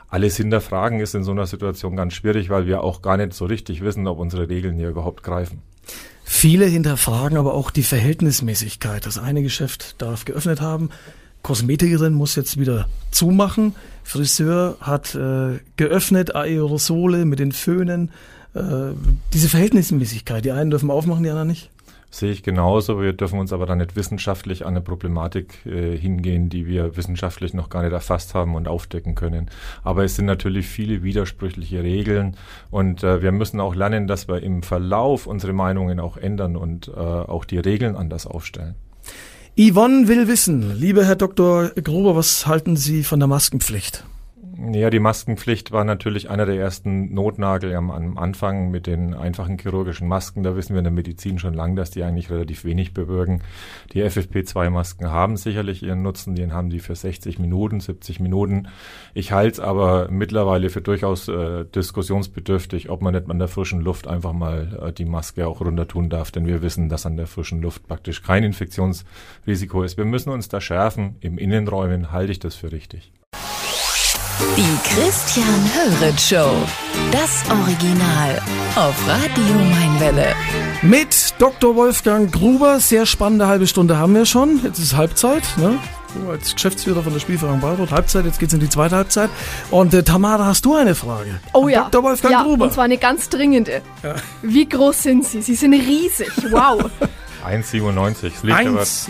Alles 0.08 0.38
hinterfragen 0.38 1.00
ist 1.00 1.16
in 1.16 1.24
so 1.24 1.32
einer 1.32 1.46
Situation 1.46 1.96
ganz 1.96 2.14
schwierig, 2.14 2.50
weil 2.50 2.68
wir 2.68 2.84
auch 2.84 3.02
gar 3.02 3.18
nicht 3.18 3.34
so 3.34 3.46
richtig 3.46 3.82
wissen, 3.82 4.08
ob 4.08 4.20
unsere 4.20 4.48
Regeln 4.48 4.78
hier 4.78 4.90
überhaupt 4.90 5.24
greifen. 5.24 5.62
Viele 6.24 6.66
hinterfragen 6.66 7.38
aber 7.38 7.54
auch 7.54 7.70
die 7.70 7.84
Verhältnismäßigkeit. 7.84 9.06
Das 9.06 9.18
eine 9.18 9.44
Geschäft 9.44 10.02
darf 10.02 10.26
geöffnet 10.26 10.62
haben, 10.62 10.90
Kosmetikerin 11.46 12.14
muss 12.16 12.36
jetzt 12.36 12.60
wieder 12.60 12.88
zumachen, 13.12 13.76
Friseur 14.04 14.78
hat 14.82 15.14
äh, 15.14 15.60
geöffnet, 15.78 16.34
Aerosole 16.34 17.26
mit 17.26 17.38
den 17.38 17.52
Föhnen. 17.52 18.10
Äh, 18.56 18.94
diese 19.32 19.48
Verhältnismäßigkeit, 19.50 20.44
die 20.44 20.52
einen 20.52 20.72
dürfen 20.72 20.90
aufmachen, 20.90 21.22
die 21.22 21.30
anderen 21.30 21.50
nicht. 21.50 21.70
Sehe 22.10 22.32
ich 22.32 22.44
genauso. 22.44 23.02
Wir 23.02 23.14
dürfen 23.14 23.40
uns 23.40 23.52
aber 23.52 23.66
dann 23.66 23.80
nicht 23.80 23.96
wissenschaftlich 23.96 24.66
an 24.66 24.70
eine 24.70 24.82
Problematik 24.82 25.66
äh, 25.66 25.98
hingehen, 25.98 26.50
die 26.50 26.66
wir 26.66 26.96
wissenschaftlich 26.96 27.54
noch 27.54 27.70
gar 27.70 27.84
nicht 27.84 27.92
erfasst 27.92 28.34
haben 28.34 28.56
und 28.56 28.68
aufdecken 28.68 29.16
können. 29.16 29.50
Aber 29.84 30.04
es 30.04 30.16
sind 30.16 30.26
natürlich 30.26 30.68
viele 30.68 31.04
widersprüchliche 31.04 31.84
Regeln 31.84 32.38
und 32.72 33.04
äh, 33.04 33.22
wir 33.22 33.32
müssen 33.32 33.60
auch 33.60 33.76
lernen, 33.76 34.08
dass 34.08 34.28
wir 34.28 34.42
im 34.42 34.64
Verlauf 34.64 35.28
unsere 35.28 35.54
Meinungen 35.54 36.00
auch 36.00 36.18
ändern 36.18 36.56
und 36.56 36.88
äh, 36.88 36.92
auch 37.00 37.46
die 37.46 37.60
Regeln 37.60 37.96
anders 37.96 38.26
aufstellen. 38.28 38.76
Yvonne 39.58 40.08
will 40.08 40.28
wissen, 40.28 40.78
lieber 40.78 41.06
Herr 41.06 41.16
Dr. 41.16 41.70
Gruber, 41.70 42.16
was 42.16 42.46
halten 42.46 42.76
Sie 42.76 43.04
von 43.04 43.20
der 43.20 43.28
Maskenpflicht? 43.28 44.04
Ja, 44.58 44.90
die 44.90 45.00
Maskenpflicht 45.00 45.74
war 45.74 45.84
natürlich 45.84 46.30
einer 46.30 46.46
der 46.46 46.56
ersten 46.56 47.14
Notnagel 47.14 47.76
am, 47.76 47.92
am, 47.92 48.18
Anfang 48.18 48.72
mit 48.72 48.88
den 48.88 49.14
einfachen 49.14 49.58
chirurgischen 49.58 50.08
Masken. 50.08 50.44
Da 50.44 50.56
wissen 50.56 50.74
wir 50.74 50.78
in 50.78 50.86
der 50.86 50.94
Medizin 50.94 51.40
schon 51.40 51.54
lange, 51.54 51.76
dass 51.76 51.92
die 51.92 52.04
eigentlich 52.04 52.30
relativ 52.30 52.64
wenig 52.64 52.94
bewirken. 52.94 53.44
Die 53.92 54.02
FFP2-Masken 54.02 55.12
haben 55.12 55.36
sicherlich 55.36 55.84
ihren 55.84 56.04
Nutzen. 56.04 56.36
Den 56.36 56.54
haben 56.54 56.70
die 56.70 56.80
für 56.80 56.96
60 56.96 57.38
Minuten, 57.38 57.82
70 57.82 58.22
Minuten. 58.22 58.70
Ich 59.14 59.34
halte 59.34 59.52
es 59.52 59.60
aber 59.60 60.08
mittlerweile 60.10 60.70
für 60.70 60.82
durchaus 60.82 61.28
äh, 61.28 61.66
diskussionsbedürftig, 61.66 62.90
ob 62.90 63.02
man 63.02 63.14
nicht 63.14 63.30
an 63.30 63.40
der 63.40 63.50
frischen 63.50 63.82
Luft 63.82 64.08
einfach 64.08 64.32
mal 64.32 64.80
äh, 64.82 64.94
die 64.94 65.06
Maske 65.06 65.48
auch 65.48 65.60
runter 65.60 65.88
tun 65.88 66.10
darf. 66.10 66.32
Denn 66.32 66.48
wir 66.48 66.62
wissen, 66.62 66.88
dass 66.88 67.06
an 67.06 67.18
der 67.18 67.28
frischen 67.28 67.62
Luft 67.62 67.88
praktisch 67.88 68.24
kein 68.24 68.44
Infektionsrisiko 68.44 69.84
ist. 69.84 69.98
Wir 69.98 70.06
müssen 70.06 70.30
uns 70.30 70.48
da 70.48 70.62
schärfen. 70.62 71.18
Im 71.20 71.38
Innenräumen 71.38 72.14
halte 72.14 72.32
ich 72.32 72.40
das 72.40 72.56
für 72.56 72.72
richtig. 72.72 73.12
Die 74.40 74.78
Christian 74.90 75.72
Höret 75.74 76.20
Show. 76.20 76.52
Das 77.12 77.44
Original. 77.50 78.42
Auf 78.76 78.96
Radio 79.08 79.56
Mainwelle. 79.56 80.34
Mit 80.82 81.34
Dr. 81.40 81.76
Wolfgang 81.76 82.32
Gruber. 82.32 82.80
Sehr 82.80 83.06
spannende 83.06 83.48
halbe 83.48 83.66
Stunde 83.66 83.98
haben 83.98 84.14
wir 84.14 84.26
schon. 84.26 84.62
Jetzt 84.64 84.80
ist 84.80 84.96
Halbzeit. 84.96 85.44
Ne? 85.58 85.80
Du 86.16 86.30
als 86.30 86.54
Geschäftsführer 86.54 87.02
von 87.02 87.14
der 87.14 87.20
Spielvereinigung 87.20 87.62
Bayreuth. 87.62 87.92
Halbzeit, 87.92 88.26
jetzt 88.26 88.40
geht's 88.40 88.54
in 88.54 88.60
die 88.60 88.70
zweite 88.70 88.98
Halbzeit. 88.98 89.30
Und 89.72 89.94
äh, 89.94 90.04
Tamara, 90.04 90.46
hast 90.46 90.66
du 90.66 90.76
eine 90.76 90.96
Frage? 90.96 91.40
Oh 91.54 91.70
ja. 91.70 91.88
Dr. 91.90 92.04
Wolfgang 92.04 92.34
ja, 92.34 92.44
Gruber. 92.44 92.66
Und 92.66 92.74
zwar 92.74 92.84
eine 92.84 92.98
ganz 92.98 93.30
dringende. 93.30 93.82
Ja. 94.04 94.16
Wie 94.42 94.68
groß 94.68 95.04
sind 95.04 95.26
Sie? 95.26 95.42
Sie 95.42 95.56
sind 95.56 95.74
riesig. 95.74 96.32
Wow. 96.52 96.90
1,97. 97.46 98.32
1,97. 98.44 99.10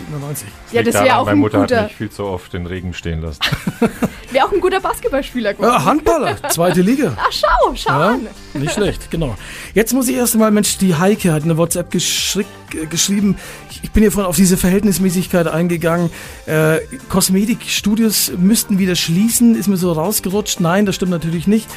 Ja, 0.72 0.82
das 0.82 0.94
wäre 0.94 1.18
auch 1.18 1.26
Meine 1.26 1.36
Mutter 1.36 1.58
ein 1.58 1.62
guter... 1.62 1.76
hat 1.76 1.88
mich 1.88 1.96
viel 1.96 2.10
zu 2.10 2.24
oft 2.24 2.52
den 2.52 2.66
Regen 2.66 2.92
stehen 2.94 3.22
lassen. 3.22 3.40
wäre 4.30 4.46
auch 4.46 4.52
ein 4.52 4.60
guter 4.60 4.80
Basketballspieler. 4.80 5.54
Ja, 5.60 5.84
Handballer, 5.84 6.36
zweite 6.48 6.82
Liga. 6.82 7.16
Ach, 7.16 7.30
schau, 7.30 7.74
schau 7.74 7.90
ja, 7.90 8.08
an. 8.10 8.26
Nicht 8.54 8.74
schlecht, 8.74 9.10
genau. 9.10 9.36
Jetzt 9.74 9.92
muss 9.92 10.08
ich 10.08 10.16
erst 10.16 10.36
mal, 10.36 10.50
Mensch, 10.50 10.78
die 10.78 10.94
Heike 10.94 11.32
hat 11.32 11.44
eine 11.44 11.56
WhatsApp 11.56 11.90
geschri 11.90 12.44
geschrieben. 12.90 13.36
Ich 13.82 13.92
bin 13.92 14.02
hier 14.02 14.12
vorhin 14.12 14.28
auf 14.28 14.36
diese 14.36 14.56
Verhältnismäßigkeit 14.56 15.46
eingegangen. 15.46 16.10
Äh, 16.46 16.80
Kosmetikstudios 17.08 18.32
müssten 18.36 18.78
wieder 18.78 18.96
schließen. 18.96 19.54
Ist 19.54 19.68
mir 19.68 19.76
so 19.76 19.92
rausgerutscht. 19.92 20.60
Nein, 20.60 20.84
das 20.84 20.96
stimmt 20.96 21.12
natürlich 21.12 21.46
nicht. 21.46 21.68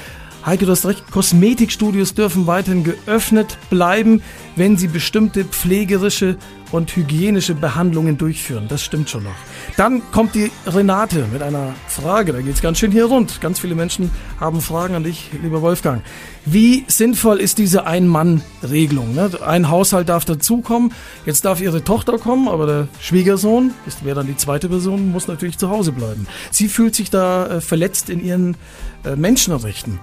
Heike, 0.46 0.65
du 0.65 0.72
hast 0.72 0.86
recht, 0.86 1.12
Kosmetikstudios 1.12 2.13
dürfen 2.13 2.48
weiterhin 2.48 2.86
geöffnet 2.86 3.58
bleiben, 3.69 4.22
wenn 4.55 4.77
sie 4.77 4.88
bestimmte 4.88 5.43
pflegerische 5.43 6.38
und 6.72 6.96
hygienische 6.96 7.55
Behandlungen 7.55 8.17
durchführen. 8.17 8.67
Das 8.69 8.81
stimmt 8.81 9.10
schon 9.10 9.24
noch. 9.24 9.36
Dann 9.75 10.01
kommt 10.12 10.36
die 10.36 10.50
Renate 10.65 11.25
mit 11.34 11.41
einer 11.41 11.74
Frage. 11.88 12.31
Da 12.31 12.41
geht 12.41 12.53
es 12.55 12.62
ganz 12.62 12.79
schön 12.79 12.91
hier 12.91 13.05
rund. 13.05 13.41
Ganz 13.41 13.60
viele 13.60 13.75
Menschen 13.75 14.12
haben 14.39 14.62
Fragen 14.62 14.96
an 14.96 15.03
dich, 15.03 15.29
lieber 15.41 15.62
Wolfgang. 15.62 16.03
Wie 16.46 16.86
sinnvoll 16.88 17.41
ist 17.41 17.58
diese 17.58 17.86
Ein-Mann-Regelung? 17.86 19.13
Ne? 19.13 19.31
Ein 19.46 19.69
Haushalt 19.69 20.08
darf 20.08 20.24
dazukommen. 20.24 20.93
Jetzt 21.25 21.43
darf 21.43 21.60
ihre 21.60 21.84
Tochter 21.84 22.17
kommen, 22.17 22.48
aber 22.48 22.65
der 22.65 22.88
Schwiegersohn, 23.01 23.72
das 23.86 24.05
wäre 24.05 24.15
dann 24.15 24.27
die 24.27 24.38
zweite 24.38 24.69
Person, 24.69 25.12
muss 25.12 25.27
natürlich 25.27 25.58
zu 25.58 25.69
Hause 25.69 25.91
bleiben. 25.91 26.27
Sie 26.50 26.69
fühlt 26.69 26.96
sich 26.96 27.10
da 27.10 27.48
äh, 27.48 27.62
verletzt 27.62 28.10
in 28.10 28.24
ihren 28.24 28.55
äh, 29.03 29.15
Menschenrechten 29.17 30.00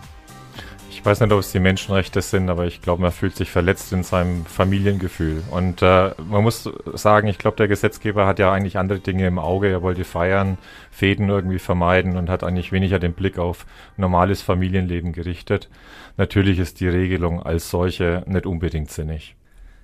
weiß 1.06 1.20
nicht, 1.20 1.32
ob 1.32 1.40
es 1.40 1.52
die 1.52 1.60
Menschenrechte 1.60 2.20
sind, 2.20 2.50
aber 2.50 2.66
ich 2.66 2.82
glaube, 2.82 3.00
man 3.00 3.12
fühlt 3.12 3.36
sich 3.36 3.50
verletzt 3.50 3.92
in 3.92 4.02
seinem 4.02 4.44
Familiengefühl. 4.44 5.42
Und 5.50 5.80
äh, 5.80 6.10
man 6.28 6.42
muss 6.42 6.68
sagen, 6.94 7.28
ich 7.28 7.38
glaube, 7.38 7.56
der 7.56 7.68
Gesetzgeber 7.68 8.26
hat 8.26 8.38
ja 8.38 8.52
eigentlich 8.52 8.76
andere 8.76 8.98
Dinge 8.98 9.26
im 9.26 9.38
Auge. 9.38 9.68
Er 9.68 9.82
wollte 9.82 10.04
feiern, 10.04 10.58
Fäden 10.90 11.28
irgendwie 11.28 11.58
vermeiden 11.58 12.16
und 12.16 12.28
hat 12.28 12.44
eigentlich 12.44 12.72
weniger 12.72 12.98
den 12.98 13.14
Blick 13.14 13.38
auf 13.38 13.64
normales 13.96 14.42
Familienleben 14.42 15.12
gerichtet. 15.12 15.70
Natürlich 16.16 16.58
ist 16.58 16.80
die 16.80 16.88
Regelung 16.88 17.42
als 17.42 17.70
solche 17.70 18.24
nicht 18.26 18.44
unbedingt 18.44 18.90
sinnig. 18.90 19.36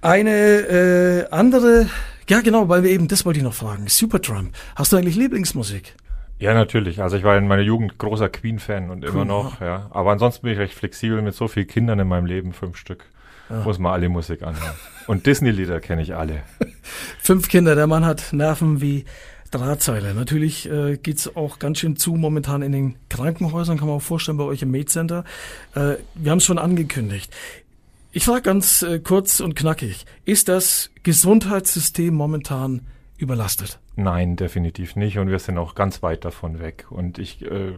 Eine 0.03 0.31
äh, 0.31 1.27
andere, 1.31 1.89
ja 2.29 2.41
genau, 2.41 2.69
weil 2.69 2.83
wir 2.83 2.91
eben, 2.91 3.07
das 3.07 3.25
wollte 3.25 3.39
ich 3.39 3.45
noch 3.45 3.55
fragen, 3.55 3.87
Supertramp. 3.87 4.53
Hast 4.75 4.93
du 4.93 4.97
eigentlich 4.97 5.17
Lieblingsmusik? 5.17 5.95
Ja, 6.43 6.55
natürlich. 6.55 7.01
Also 7.01 7.17
ich 7.17 7.23
war 7.23 7.39
in 7.39 7.47
meiner 7.47 7.63
Jugend 7.63 7.99
großer 7.99 8.29
Queen-Fan 8.29 8.91
und 8.91 9.05
immer 9.05 9.25
noch, 9.25 9.61
ja. 9.61 9.87
Aber 9.91 10.11
ansonsten 10.11 10.43
bin 10.43 10.55
ich 10.55 10.59
recht 10.59 10.75
flexibel 10.75 11.23
mit 11.23 11.37
so 11.37 11.47
vielen 11.47 11.69
Kindern 11.69 12.01
in 12.01 12.09
meinem 12.09 12.27
Leben, 12.27 12.53
fünf 12.53 12.77
Stück. 12.77 13.05
Ja. 13.49 13.61
Muss 13.61 13.79
man 13.79 13.93
alle 13.93 14.09
Musik 14.09 14.43
anhören. 14.43 14.75
Und 15.07 15.27
Disney-Lieder 15.27 15.79
kenne 15.79 16.03
ich 16.03 16.17
alle. 16.17 16.43
Fünf 17.21 17.49
Kinder, 17.49 17.77
der 17.77 17.87
Mann 17.87 18.05
hat 18.05 18.33
Nerven 18.33 18.81
wie 18.81 19.05
Drahtseile. 19.53 20.15
Natürlich 20.15 20.69
äh, 20.69 20.97
geht's 20.97 21.37
auch 21.37 21.61
ganz 21.61 21.79
schön 21.79 21.95
zu 21.95 22.15
momentan 22.15 22.63
in 22.63 22.73
den 22.73 22.97
Krankenhäusern, 23.09 23.79
kann 23.79 23.87
man 23.87 23.99
auch 23.99 24.03
vorstellen, 24.03 24.39
bei 24.39 24.45
euch 24.45 24.63
im 24.63 24.73
Med-Center. 24.73 25.25
Äh, 25.77 25.97
wir 26.15 26.31
haben 26.33 26.39
es 26.39 26.45
schon 26.45 26.59
angekündigt. 26.59 27.33
Ich 28.11 28.25
frage 28.25 28.43
ganz 28.43 28.83
äh, 28.83 28.99
kurz 28.99 29.39
und 29.39 29.55
knackig, 29.55 30.07
ist 30.25 30.49
das 30.49 30.91
Gesundheitssystem 31.05 32.13
momentan 32.13 32.81
überlastet? 33.17 33.79
Nein, 33.95 34.37
definitiv 34.37 34.97
nicht. 34.97 35.19
Und 35.19 35.29
wir 35.29 35.39
sind 35.39 35.59
auch 35.59 35.75
ganz 35.75 36.03
weit 36.03 36.25
davon 36.25 36.61
weg. 36.61 36.87
Und 36.91 37.19
ich 37.19 37.43
äh, 37.43 37.75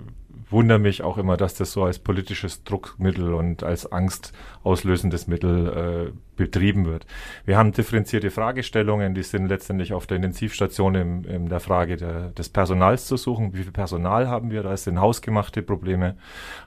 wundere 0.49 0.79
mich 0.79 1.03
auch 1.03 1.19
immer, 1.19 1.37
dass 1.37 1.55
das 1.55 1.73
so 1.73 1.85
als 1.85 1.99
politisches 1.99 2.63
Druckmittel 2.65 3.35
und 3.35 3.65
als 3.65 3.91
angstauslösendes 3.91 5.27
Mittel 5.27 6.13
äh, 6.13 6.19
betrieben 6.37 6.87
wird. 6.87 7.07
Wir 7.45 7.57
haben 7.57 7.73
differenzierte 7.73 8.31
Fragestellungen, 8.31 9.15
die 9.15 9.23
sind 9.23 9.49
letztendlich 9.49 9.93
auf 9.93 10.07
der 10.07 10.17
Intensivstation 10.17 10.95
in, 10.95 11.25
in 11.25 11.49
der 11.49 11.61
Frage 11.61 11.97
der, 11.97 12.31
des 12.31 12.49
Personals 12.49 13.07
zu 13.07 13.17
suchen. 13.17 13.55
Wie 13.55 13.63
viel 13.63 13.73
Personal 13.73 14.29
haben 14.29 14.51
wir? 14.51 14.63
Da 14.63 14.77
sind 14.77 15.01
hausgemachte 15.01 15.63
Probleme. 15.63 16.17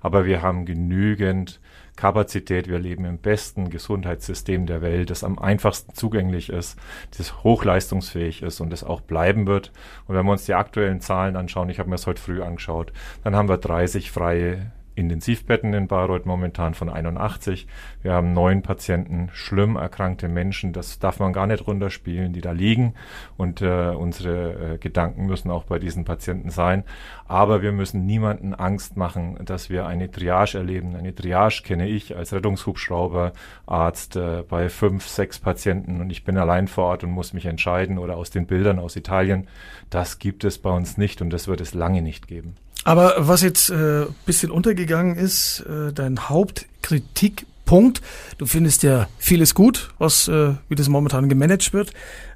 Aber 0.01 0.25
wir 0.25 0.41
haben 0.41 0.65
genügend 0.65 1.61
Kapazität. 1.97 2.69
Wir 2.69 2.79
leben 2.79 3.03
im 3.03 3.17
besten 3.17 3.69
Gesundheitssystem 3.69 4.65
der 4.65 4.81
Welt, 4.81 5.09
das 5.09 5.25
am 5.25 5.37
einfachsten 5.37 5.93
zugänglich 5.93 6.49
ist, 6.49 6.79
das 7.17 7.43
hochleistungsfähig 7.43 8.43
ist 8.43 8.61
und 8.61 8.69
das 8.69 8.85
auch 8.85 9.01
bleiben 9.01 9.47
wird. 9.47 9.73
Und 10.07 10.15
wenn 10.15 10.25
wir 10.25 10.31
uns 10.31 10.45
die 10.45 10.53
aktuellen 10.53 11.01
Zahlen 11.01 11.35
anschauen, 11.35 11.69
ich 11.69 11.79
habe 11.79 11.89
mir 11.89 11.95
das 11.95 12.07
heute 12.07 12.21
früh 12.21 12.41
angeschaut, 12.41 12.93
dann 13.25 13.35
haben 13.35 13.49
wir 13.49 13.57
30 13.57 14.11
freie 14.11 14.71
Intensivbetten 14.97 15.73
in 15.73 15.87
Bayreuth 15.87 16.25
momentan 16.25 16.73
von 16.73 16.89
81. 16.89 17.67
Wir 18.01 18.13
haben 18.13 18.33
neun 18.33 18.63
Patienten, 18.63 19.29
schlimm 19.31 19.75
erkrankte 19.75 20.27
Menschen, 20.27 20.73
das 20.73 20.99
darf 20.99 21.19
man 21.19 21.33
gar 21.33 21.45
nicht 21.45 21.67
runterspielen, 21.67 22.33
die 22.33 22.41
da 22.41 22.51
liegen. 22.51 22.95
Und 23.37 23.61
äh, 23.61 23.89
unsere 23.89 24.73
äh, 24.73 24.77
Gedanken 24.79 25.27
müssen 25.27 25.51
auch 25.51 25.65
bei 25.65 25.77
diesen 25.77 26.03
Patienten 26.03 26.49
sein. 26.49 26.83
Aber 27.27 27.61
wir 27.61 27.71
müssen 27.71 28.05
niemanden 28.05 28.55
Angst 28.55 28.97
machen, 28.97 29.37
dass 29.45 29.69
wir 29.69 29.85
eine 29.85 30.09
Triage 30.09 30.57
erleben. 30.57 30.95
Eine 30.95 31.13
Triage 31.13 31.61
kenne 31.63 31.87
ich 31.87 32.15
als 32.15 32.33
Rettungshubschrauberarzt 32.33 34.15
äh, 34.15 34.43
bei 34.49 34.69
fünf, 34.69 35.07
sechs 35.07 35.37
Patienten 35.39 36.01
und 36.01 36.09
ich 36.09 36.23
bin 36.23 36.37
allein 36.37 36.67
vor 36.67 36.85
Ort 36.85 37.03
und 37.03 37.11
muss 37.11 37.33
mich 37.33 37.45
entscheiden 37.45 37.99
oder 37.99 38.17
aus 38.17 38.31
den 38.31 38.47
Bildern 38.47 38.79
aus 38.79 38.95
Italien. 38.95 39.47
Das 39.89 40.17
gibt 40.19 40.43
es 40.43 40.57
bei 40.57 40.71
uns 40.71 40.97
nicht 40.97 41.21
und 41.21 41.29
das 41.29 41.47
wird 41.47 41.61
es 41.61 41.73
lange 41.73 42.01
nicht 42.01 42.27
geben. 42.27 42.55
Aber 42.87 43.15
was 43.17 43.41
jetzt 43.41 43.69
äh, 43.69 44.05
bisschen 44.25 44.49
untergegangen 44.49 45.17
ist, 45.17 45.59
äh, 45.59 45.91
dein 45.91 46.29
Hauptkritikpunkt, 46.29 48.01
du 48.37 48.45
findest 48.45 48.81
ja 48.81 49.09
vieles 49.17 49.53
gut, 49.53 49.89
was 49.97 50.29
äh, 50.29 50.53
wie 50.69 50.75
das 50.75 50.87
momentan 50.87 51.27
gemanagt 51.27 51.73
wird, 51.73 51.91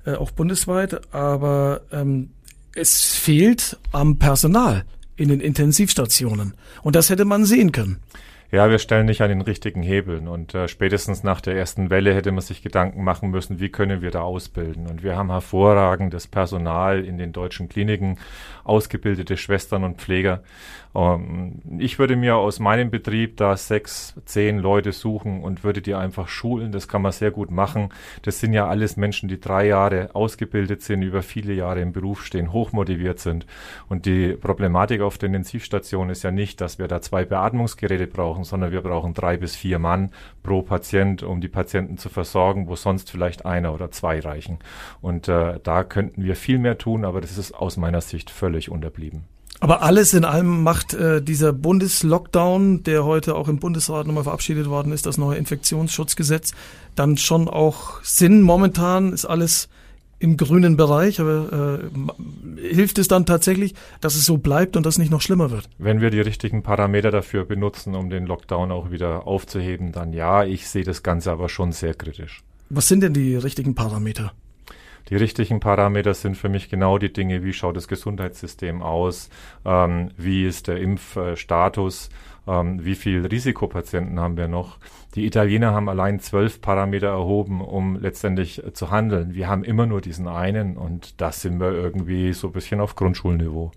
äh, 0.05 0.15
auch 0.15 0.31
bundesweit, 0.31 1.13
aber 1.13 1.83
ähm, 1.93 2.31
es 2.75 3.13
fehlt 3.13 3.77
am 3.93 4.19
Personal 4.19 4.83
in 5.15 5.29
den 5.29 5.39
Intensivstationen. 5.39 6.53
Und 6.81 6.97
das 6.97 7.09
hätte 7.09 7.23
man 7.23 7.45
sehen 7.45 7.71
können. 7.71 8.01
Ja, 8.53 8.69
wir 8.69 8.79
stellen 8.79 9.05
nicht 9.05 9.21
an 9.21 9.29
den 9.29 9.39
richtigen 9.39 9.81
Hebeln 9.81 10.27
und 10.27 10.53
äh, 10.53 10.67
spätestens 10.67 11.23
nach 11.23 11.39
der 11.39 11.55
ersten 11.55 11.89
Welle 11.89 12.13
hätte 12.13 12.33
man 12.33 12.41
sich 12.41 12.61
Gedanken 12.61 13.01
machen 13.01 13.29
müssen, 13.29 13.61
wie 13.61 13.69
können 13.69 14.01
wir 14.01 14.11
da 14.11 14.23
ausbilden. 14.23 14.87
Und 14.87 15.03
wir 15.03 15.15
haben 15.15 15.31
hervorragendes 15.31 16.27
Personal 16.27 17.05
in 17.05 17.17
den 17.17 17.31
deutschen 17.31 17.69
Kliniken, 17.69 18.17
ausgebildete 18.65 19.37
Schwestern 19.37 19.85
und 19.85 20.01
Pfleger. 20.01 20.43
Ähm, 20.95 21.61
ich 21.79 21.97
würde 21.97 22.15
mir 22.15 22.35
aus 22.35 22.59
meinem 22.59 22.91
Betrieb 22.91 23.37
da 23.37 23.57
sechs, 23.57 24.13
zehn 24.25 24.59
Leute 24.59 24.91
suchen 24.91 25.43
und 25.43 25.63
würde 25.63 25.81
die 25.81 25.95
einfach 25.95 26.27
schulen. 26.27 26.71
Das 26.71 26.87
kann 26.87 27.01
man 27.01 27.11
sehr 27.11 27.31
gut 27.31 27.49
machen. 27.49 27.89
Das 28.21 28.39
sind 28.39 28.53
ja 28.53 28.67
alles 28.67 28.97
Menschen, 28.97 29.27
die 29.27 29.39
drei 29.39 29.67
Jahre 29.67 30.11
ausgebildet 30.13 30.83
sind, 30.83 31.01
über 31.01 31.23
viele 31.23 31.53
Jahre 31.53 31.81
im 31.81 31.93
Beruf 31.93 32.23
stehen, 32.25 32.53
hochmotiviert 32.53 33.19
sind. 33.19 33.47
Und 33.89 34.05
die 34.05 34.33
Problematik 34.33 35.01
auf 35.01 35.17
der 35.17 35.27
Intensivstation 35.27 36.09
ist 36.09 36.23
ja 36.23 36.31
nicht, 36.31 36.61
dass 36.61 36.77
wir 36.77 36.87
da 36.87 37.01
zwei 37.01 37.25
Beatmungsgeräte 37.25 38.07
brauchen 38.07 38.43
sondern 38.51 38.71
wir 38.71 38.81
brauchen 38.81 39.13
drei 39.13 39.37
bis 39.37 39.55
vier 39.55 39.79
Mann 39.79 40.11
pro 40.43 40.61
Patient, 40.61 41.23
um 41.23 41.39
die 41.39 41.47
Patienten 41.47 41.97
zu 41.97 42.09
versorgen, 42.09 42.67
wo 42.67 42.75
sonst 42.75 43.09
vielleicht 43.09 43.45
einer 43.45 43.73
oder 43.73 43.91
zwei 43.91 44.19
reichen. 44.19 44.59
Und 45.01 45.27
äh, 45.29 45.59
da 45.63 45.83
könnten 45.83 46.23
wir 46.23 46.35
viel 46.35 46.59
mehr 46.59 46.77
tun, 46.77 47.05
aber 47.05 47.21
das 47.21 47.37
ist 47.37 47.53
aus 47.53 47.77
meiner 47.77 48.01
Sicht 48.01 48.29
völlig 48.29 48.69
unterblieben. 48.69 49.23
Aber 49.61 49.83
alles 49.83 50.15
in 50.15 50.25
allem 50.25 50.63
macht 50.63 50.95
äh, 50.95 51.21
dieser 51.21 51.53
Bundeslockdown, 51.53 52.81
der 52.81 53.05
heute 53.05 53.35
auch 53.35 53.47
im 53.47 53.59
Bundesrat 53.59 54.07
nochmal 54.07 54.23
verabschiedet 54.23 54.67
worden 54.67 54.91
ist, 54.91 55.05
das 55.05 55.19
neue 55.19 55.37
Infektionsschutzgesetz, 55.37 56.53
dann 56.95 57.15
schon 57.15 57.47
auch 57.47 58.03
Sinn. 58.03 58.41
Momentan 58.41 59.13
ist 59.13 59.25
alles 59.25 59.69
im 60.17 60.35
grünen 60.35 60.77
Bereich, 60.77 61.19
aber 61.19 61.79
äh, 62.59 62.73
hilft 62.73 62.97
es 62.97 63.07
dann 63.07 63.27
tatsächlich, 63.27 63.75
dass 64.01 64.15
es 64.15 64.25
so 64.25 64.37
bleibt 64.37 64.77
und 64.77 64.85
das 64.85 64.97
nicht 64.97 65.11
noch 65.11 65.21
schlimmer 65.21 65.51
wird? 65.51 65.69
Wenn 65.77 66.01
wir 66.01 66.09
die 66.09 66.21
richtigen 66.21 66.63
Parameter 66.63 67.11
dafür 67.11 67.45
benutzen, 67.45 67.93
um 67.93 68.09
den 68.09 68.25
Lockdown 68.25 68.71
auch 68.71 68.89
wieder 68.89 69.27
aufzuheben, 69.27 69.91
dann 69.91 70.11
ja, 70.11 70.43
ich 70.43 70.67
sehe 70.69 70.83
das 70.83 71.03
Ganze 71.03 71.31
aber 71.31 71.49
schon 71.49 71.71
sehr 71.71 71.93
kritisch. 71.93 72.41
Was 72.71 72.87
sind 72.87 73.01
denn 73.01 73.13
die 73.13 73.35
richtigen 73.35 73.75
Parameter? 73.75 74.31
Die 75.09 75.15
richtigen 75.15 75.59
Parameter 75.59 76.13
sind 76.13 76.35
für 76.35 76.49
mich 76.49 76.69
genau 76.69 76.97
die 76.97 77.11
Dinge, 77.11 77.43
wie 77.43 77.53
schaut 77.53 77.75
das 77.75 77.87
Gesundheitssystem 77.87 78.81
aus, 78.81 79.29
ähm, 79.65 80.11
wie 80.17 80.45
ist 80.45 80.67
der 80.67 80.77
Impfstatus, 80.77 82.09
ähm, 82.47 82.83
wie 82.83 82.95
viel 82.95 83.25
Risikopatienten 83.25 84.19
haben 84.19 84.37
wir 84.37 84.47
noch. 84.47 84.77
Die 85.15 85.25
Italiener 85.25 85.73
haben 85.73 85.89
allein 85.89 86.19
zwölf 86.19 86.61
Parameter 86.61 87.07
erhoben, 87.07 87.61
um 87.61 87.97
letztendlich 87.99 88.63
äh, 88.65 88.73
zu 88.73 88.91
handeln. 88.91 89.33
Wir 89.33 89.47
haben 89.47 89.63
immer 89.63 89.85
nur 89.85 90.01
diesen 90.01 90.27
einen 90.27 90.77
und 90.77 91.19
das 91.19 91.41
sind 91.41 91.59
wir 91.59 91.71
irgendwie 91.71 92.33
so 92.33 92.47
ein 92.47 92.53
bisschen 92.53 92.79
auf 92.79 92.95
Grundschulniveau. 92.95 93.71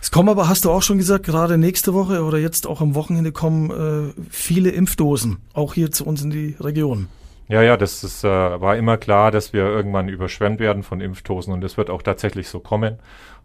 Es 0.00 0.10
kommen 0.10 0.28
aber, 0.28 0.48
hast 0.48 0.64
du 0.64 0.70
auch 0.70 0.82
schon 0.82 0.98
gesagt, 0.98 1.24
gerade 1.24 1.58
nächste 1.58 1.94
Woche 1.94 2.22
oder 2.22 2.38
jetzt 2.38 2.66
auch 2.66 2.80
am 2.80 2.94
Wochenende 2.94 3.32
kommen 3.32 3.70
äh, 3.70 4.12
viele 4.30 4.70
Impfdosen, 4.70 5.38
auch 5.54 5.74
hier 5.74 5.90
zu 5.90 6.04
uns 6.04 6.22
in 6.22 6.30
die 6.30 6.56
Region. 6.60 7.08
Ja, 7.50 7.62
ja, 7.62 7.78
das 7.78 8.04
ist, 8.04 8.24
äh, 8.24 8.28
war 8.28 8.76
immer 8.76 8.98
klar, 8.98 9.30
dass 9.30 9.54
wir 9.54 9.62
irgendwann 9.62 10.10
überschwemmt 10.10 10.60
werden 10.60 10.82
von 10.82 11.00
Impfdosen 11.00 11.54
und 11.54 11.62
das 11.62 11.78
wird 11.78 11.88
auch 11.88 12.02
tatsächlich 12.02 12.48
so 12.48 12.60
kommen. 12.60 12.98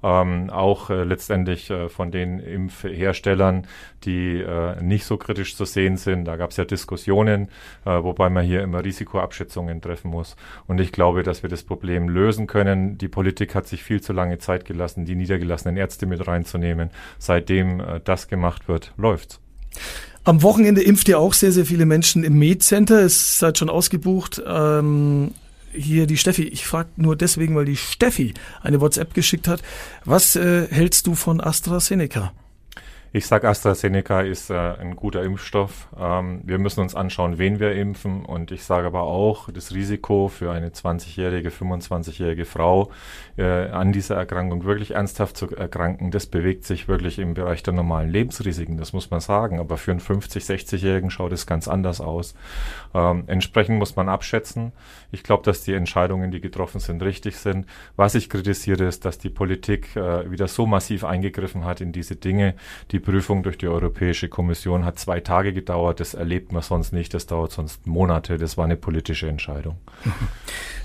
Ähm, 0.03 0.49
auch 0.49 0.89
äh, 0.89 1.05
letztendlich 1.05 1.69
äh, 1.69 1.87
von 1.87 2.11
den 2.11 2.39
Impfherstellern, 2.39 3.65
die 4.03 4.41
äh, 4.41 4.81
nicht 4.81 5.05
so 5.05 5.15
kritisch 5.15 5.55
zu 5.55 5.63
sehen 5.63 5.95
sind. 5.95 6.25
Da 6.25 6.35
gab 6.35 6.49
es 6.49 6.57
ja 6.57 6.65
Diskussionen, 6.65 7.47
äh, 7.85 8.03
wobei 8.03 8.29
man 8.29 8.43
hier 8.43 8.61
immer 8.61 8.83
Risikoabschätzungen 8.83 9.79
treffen 9.79 10.11
muss. 10.11 10.35
Und 10.67 10.81
ich 10.81 10.91
glaube, 10.91 11.23
dass 11.23 11.41
wir 11.41 11.49
das 11.49 11.63
Problem 11.63 12.09
lösen 12.09 12.45
können. 12.45 12.97
Die 12.97 13.07
Politik 13.07 13.55
hat 13.55 13.67
sich 13.67 13.83
viel 13.83 14.01
zu 14.01 14.11
lange 14.11 14.37
Zeit 14.37 14.65
gelassen, 14.65 15.05
die 15.05 15.15
niedergelassenen 15.15 15.77
Ärzte 15.77 16.07
mit 16.07 16.27
reinzunehmen. 16.27 16.89
Seitdem 17.19 17.79
äh, 17.79 18.01
das 18.03 18.27
gemacht 18.27 18.67
wird, 18.67 18.93
läuft's. 18.97 19.39
Am 20.25 20.41
Wochenende 20.41 20.81
impft 20.81 21.09
ihr 21.09 21.19
auch 21.19 21.33
sehr, 21.33 21.51
sehr 21.51 21.65
viele 21.65 21.85
Menschen 21.85 22.23
im 22.23 22.39
Med-Center. 22.39 23.01
Es 23.01 23.39
seid 23.39 23.57
schon 23.57 23.69
ausgebucht. 23.69 24.41
Ähm, 24.45 25.31
hier 25.73 26.07
die 26.07 26.17
Steffi, 26.17 26.43
ich 26.43 26.65
frage 26.65 26.89
nur 26.95 27.15
deswegen, 27.15 27.55
weil 27.55 27.65
die 27.65 27.75
Steffi 27.75 28.33
eine 28.61 28.79
WhatsApp 28.79 29.13
geschickt 29.13 29.47
hat. 29.47 29.61
Was 30.05 30.35
äh, 30.35 30.67
hältst 30.69 31.07
du 31.07 31.15
von 31.15 31.41
AstraZeneca? 31.41 32.31
Ich 33.15 33.27
sage, 33.27 33.47
AstraZeneca 33.47 34.21
ist 34.21 34.49
äh, 34.49 34.55
ein 34.55 34.95
guter 34.95 35.21
Impfstoff. 35.21 35.87
Ähm, 35.95 36.41
wir 36.45 36.57
müssen 36.57 36.79
uns 36.79 36.95
anschauen, 36.95 37.37
wen 37.37 37.59
wir 37.59 37.73
impfen. 37.73 38.25
Und 38.25 38.49
ich 38.51 38.63
sage 38.63 38.87
aber 38.87 39.03
auch, 39.03 39.51
das 39.51 39.71
Risiko 39.71 40.29
für 40.29 40.51
eine 40.51 40.69
20-jährige, 40.69 41.51
25-jährige 41.51 42.45
Frau 42.45 42.89
äh, 43.37 43.69
an 43.69 43.91
dieser 43.91 44.15
Erkrankung 44.15 44.63
wirklich 44.63 44.95
ernsthaft 44.95 45.37
zu 45.37 45.55
erkranken, 45.55 46.09
das 46.09 46.25
bewegt 46.25 46.65
sich 46.65 46.87
wirklich 46.87 47.19
im 47.19 47.35
Bereich 47.35 47.61
der 47.61 47.75
normalen 47.75 48.09
Lebensrisiken. 48.09 48.77
Das 48.77 48.93
muss 48.93 49.11
man 49.11 49.19
sagen. 49.19 49.59
Aber 49.59 49.77
für 49.77 49.91
einen 49.91 49.99
50-, 49.99 50.43
60-Jährigen 50.43 51.11
schaut 51.11 51.33
es 51.33 51.45
ganz 51.45 51.67
anders 51.67 52.01
aus. 52.01 52.33
Ähm, 52.95 53.25
entsprechend 53.27 53.77
muss 53.77 53.95
man 53.95 54.09
abschätzen. 54.09 54.71
Ich 55.11 55.21
glaube, 55.21 55.43
dass 55.43 55.63
die 55.63 55.73
Entscheidungen, 55.73 56.31
die 56.31 56.41
getroffen 56.41 56.79
sind, 56.79 57.03
richtig 57.03 57.37
sind. 57.37 57.67
Was 57.95 58.15
ich 58.15 58.27
kritisiere, 58.27 58.85
ist, 58.85 59.05
dass 59.05 59.19
die 59.19 59.29
Politik 59.29 59.95
äh, 59.95 60.31
wieder 60.31 60.47
so 60.47 60.65
massiv 60.65 61.03
eingegriffen 61.03 61.63
hat 61.63 61.79
in 61.79 61.91
diese 61.91 62.15
Dinge, 62.15 62.55
die 62.89 63.02
Prüfung 63.03 63.43
durch 63.43 63.57
die 63.57 63.67
Europäische 63.67 64.29
Kommission 64.29 64.85
hat 64.85 64.97
zwei 64.97 65.19
Tage 65.19 65.53
gedauert. 65.53 65.99
Das 65.99 66.13
erlebt 66.13 66.51
man 66.51 66.63
sonst 66.63 66.93
nicht. 66.93 67.13
Das 67.13 67.27
dauert 67.27 67.51
sonst 67.51 67.85
Monate. 67.85 68.37
Das 68.37 68.57
war 68.57 68.65
eine 68.65 68.77
politische 68.77 69.27
Entscheidung. 69.27 69.77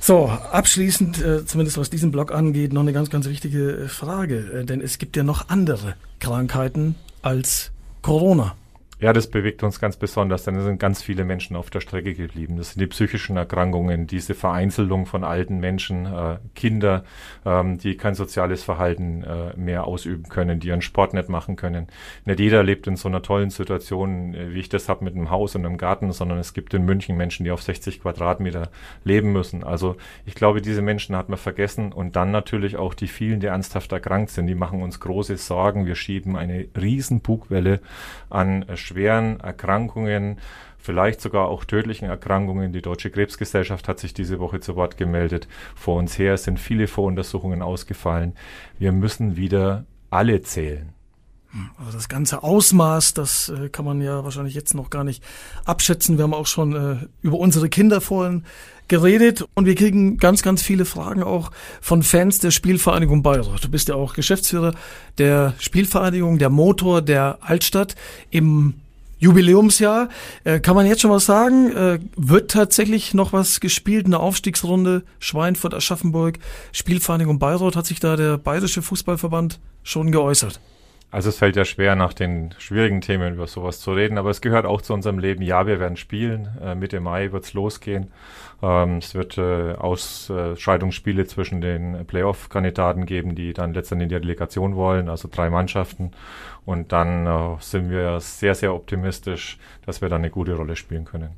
So, 0.01 0.27
abschließend, 0.27 1.21
äh, 1.21 1.45
zumindest 1.45 1.77
was 1.77 1.91
diesen 1.91 2.13
Blog 2.13 2.33
angeht, 2.33 2.73
noch 2.73 2.83
eine 2.83 2.93
ganz, 2.93 3.11
ganz 3.11 3.29
wichtige 3.29 3.73
äh, 3.73 3.89
Frage. 3.89 4.61
Äh, 4.61 4.65
denn 4.65 4.81
es 4.81 4.99
gibt 4.99 5.17
ja 5.17 5.25
noch 5.25 5.49
andere 5.49 5.97
Krankheiten 6.21 6.95
als 7.21 7.73
Corona. 8.01 8.55
Ja, 9.01 9.13
das 9.13 9.29
bewegt 9.29 9.63
uns 9.63 9.79
ganz 9.79 9.97
besonders, 9.97 10.43
denn 10.43 10.57
es 10.57 10.65
sind 10.65 10.81
ganz 10.81 11.03
viele 11.03 11.23
Menschen 11.23 11.55
auf 11.55 11.71
der 11.71 11.79
Strecke 11.79 12.15
geblieben. 12.15 12.57
Das 12.57 12.73
sind 12.73 12.81
die 12.81 12.89
psychischen 12.89 13.37
Erkrankungen, 13.37 14.09
diese 14.09 14.35
Vereinzelung 14.35 15.07
von 15.07 15.23
alten 15.23 15.61
Menschen, 15.61 16.07
äh, 16.07 16.39
Kinder, 16.57 17.05
ähm, 17.47 17.79
die 17.79 17.97
kein 17.97 18.17
soziales 18.17 18.65
Verhalten 18.65 19.23
äh, 19.23 19.57
mehr 19.57 19.87
ausüben 19.87 20.25
können, 20.25 20.59
die 20.59 20.69
ihren 20.69 20.83
Sport 20.83 21.15
nicht 21.15 21.29
machen 21.29 21.55
können. 21.55 21.87
Nicht 22.25 22.41
jeder 22.41 22.65
lebt 22.65 22.89
in 22.89 22.97
so 22.97 23.07
einer 23.07 23.23
tollen 23.23 23.51
Situation, 23.51 24.35
äh, 24.35 24.53
wie 24.53 24.59
ich 24.59 24.69
das 24.69 24.89
habe 24.89 25.05
mit 25.05 25.15
einem 25.15 25.31
Haus 25.31 25.55
und 25.55 25.65
einem 25.65 25.79
Garten, 25.79 26.11
sondern 26.11 26.39
es 26.39 26.53
gibt 26.53 26.75
in 26.75 26.85
München 26.85 27.17
Menschen, 27.17 27.45
die 27.45 27.53
auf 27.53 27.63
60 27.63 28.01
Quadratmeter 28.03 28.69
leben 29.05 29.33
müssen. 29.33 29.63
Also 29.63 29.95
ich 30.27 30.35
glaube, 30.35 30.61
diese 30.61 30.83
Menschen 30.83 31.15
hat 31.15 31.29
man 31.29 31.39
vergessen 31.39 31.93
und 31.93 32.17
dann 32.17 32.33
natürlich 32.33 32.77
auch 32.77 32.95
die 32.95 33.07
vielen, 33.07 33.39
die 33.39 33.47
ernsthaft 33.47 33.93
erkrankt 33.93 34.31
sind, 34.31 34.49
die 34.49 34.57
machen 34.57 34.83
uns 34.83 34.99
große 34.99 35.37
Sorgen. 35.37 35.87
Wir 35.87 35.95
schieben 35.95 36.35
eine 36.35 36.67
riesen 36.77 37.21
Bugwelle 37.21 37.81
an 38.29 38.65
schweren 38.89 39.41
Erkrankungen, 39.41 40.39
vielleicht 40.79 41.21
sogar 41.21 41.49
auch 41.49 41.65
tödlichen 41.65 42.09
Erkrankungen. 42.09 42.73
Die 42.73 42.83
Deutsche 42.83 43.11
Krebsgesellschaft 43.11 43.89
hat 43.89 43.99
sich 43.99 44.15
diese 44.15 44.39
Woche 44.39 44.61
zu 44.61 44.77
Wort 44.77 44.97
gemeldet. 44.97 45.49
Vor 45.75 45.97
uns 45.99 46.19
her 46.19 46.37
sind 46.37 46.59
viele 46.59 46.87
Voruntersuchungen 46.87 47.63
ausgefallen. 47.63 48.35
Wir 48.79 48.93
müssen 48.93 49.37
wieder 49.37 49.85
alle 50.11 50.43
zählen. 50.43 50.93
Also 51.79 51.93
das 51.93 52.09
ganze 52.09 52.43
Ausmaß, 52.43 53.15
das 53.15 53.49
äh, 53.49 53.71
kann 53.71 53.85
man 53.85 54.03
ja 54.03 54.23
wahrscheinlich 54.23 54.55
jetzt 54.55 54.75
noch 54.75 54.91
gar 54.91 55.03
nicht 55.03 55.25
abschätzen. 55.65 56.19
Wir 56.19 56.25
haben 56.25 56.35
auch 56.35 56.47
schon 56.47 56.75
äh, 56.75 57.07
über 57.23 57.39
unsere 57.39 57.71
Kinder 57.71 58.03
vorhin 58.03 58.45
geredet 58.89 59.45
und 59.55 59.67
wir 59.67 59.75
kriegen 59.75 60.17
ganz, 60.17 60.43
ganz 60.43 60.63
viele 60.63 60.85
Fragen 60.85 61.23
auch 61.23 61.51
von 61.81 62.03
Fans 62.03 62.39
der 62.39 62.51
Spielvereinigung 62.51 63.23
Bayreuth. 63.23 63.65
Du 63.65 63.69
bist 63.69 63.89
ja 63.89 63.95
auch 63.95 64.15
Geschäftsführer 64.15 64.75
der 65.19 65.55
Spielvereinigung, 65.59 66.39
der 66.39 66.51
Motor 66.51 67.03
der 67.03 67.39
Altstadt 67.41 67.95
im 68.31 68.75
Jubiläumsjahr. 69.19 70.09
Äh, 70.45 70.61
kann 70.61 70.77
man 70.77 70.87
jetzt 70.87 71.03
schon 71.03 71.11
was 71.11 71.27
sagen? 71.27 71.73
Äh, 71.73 71.99
wird 72.17 72.51
tatsächlich 72.51 73.15
noch 73.15 73.33
was 73.33 73.61
gespielt? 73.61 74.07
Eine 74.07 74.21
Aufstiegsrunde 74.21 75.03
Schweinfurt, 75.19 75.75
Aschaffenburg, 75.75 76.39
Spielvereinigung 76.73 77.39
Bayreuth. 77.39 77.77
Hat 77.77 77.87
sich 77.87 78.01
da 78.01 78.17
der 78.17 78.39
Bayerische 78.39 78.83
Fußballverband 78.83 79.59
schon 79.83 80.13
geäußert? 80.13 80.61
Also 81.11 81.31
es 81.31 81.39
fällt 81.39 81.57
ja 81.57 81.65
schwer, 81.65 81.97
nach 81.97 82.13
den 82.13 82.55
schwierigen 82.59 83.01
Themen 83.01 83.35
über 83.35 83.47
sowas 83.47 83.81
zu 83.81 83.93
reden, 83.93 84.19
aber 84.19 84.29
es 84.29 84.43
gehört 84.43 84.67
auch 84.67 84.83
zu 84.83 84.93
unserem 84.93 85.19
Leben. 85.19 85.43
Ja, 85.43 85.67
wir 85.67 85.81
werden 85.81 85.97
spielen. 85.97 86.49
Äh, 86.63 86.75
Mitte 86.75 87.01
Mai 87.01 87.33
wird's 87.33 87.55
losgehen. 87.55 88.13
Ähm, 88.63 88.99
es 88.99 89.15
wird 89.15 89.39
äh, 89.39 89.73
Ausscheidungsspiele 89.73 91.25
zwischen 91.27 91.63
den 91.63 92.05
Playoff-Kandidaten 92.07 93.07
geben, 93.07 93.35
die 93.35 93.55
dann 93.55 93.73
letztendlich 93.73 94.05
in 94.05 94.17
die 94.17 94.21
Delegation 94.21 94.77
wollen, 94.77 95.09
also 95.09 95.29
drei 95.33 95.49
Mannschaften. 95.49 96.11
Und 96.67 96.93
dann 96.93 97.27
äh, 97.27 97.57
sind 97.61 97.89
wir 97.89 98.21
sehr, 98.21 98.55
sehr 98.55 98.75
optimistisch, 98.75 99.59
dass 99.87 100.03
wir 100.03 100.11
dann 100.11 100.21
eine 100.21 100.31
gute 100.31 100.55
Rolle 100.57 100.77
spielen 100.77 101.07
können. 101.07 101.31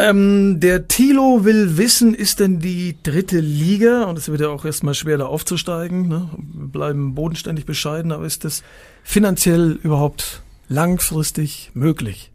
Ähm, 0.00 0.60
der 0.60 0.86
Tilo 0.86 1.44
will 1.44 1.76
wissen, 1.76 2.14
ist 2.14 2.38
denn 2.38 2.60
die 2.60 2.96
dritte 3.02 3.40
Liga, 3.40 4.04
und 4.04 4.16
es 4.16 4.28
wird 4.28 4.40
ja 4.40 4.48
auch 4.48 4.64
erstmal 4.64 4.94
schwer 4.94 5.18
da 5.18 5.26
aufzusteigen, 5.26 6.06
ne? 6.06 6.30
bleiben 6.38 7.16
bodenständig 7.16 7.66
bescheiden, 7.66 8.12
aber 8.12 8.24
ist 8.24 8.44
das 8.44 8.62
finanziell 9.02 9.72
überhaupt 9.82 10.42
langfristig 10.68 11.72
möglich? 11.74 12.30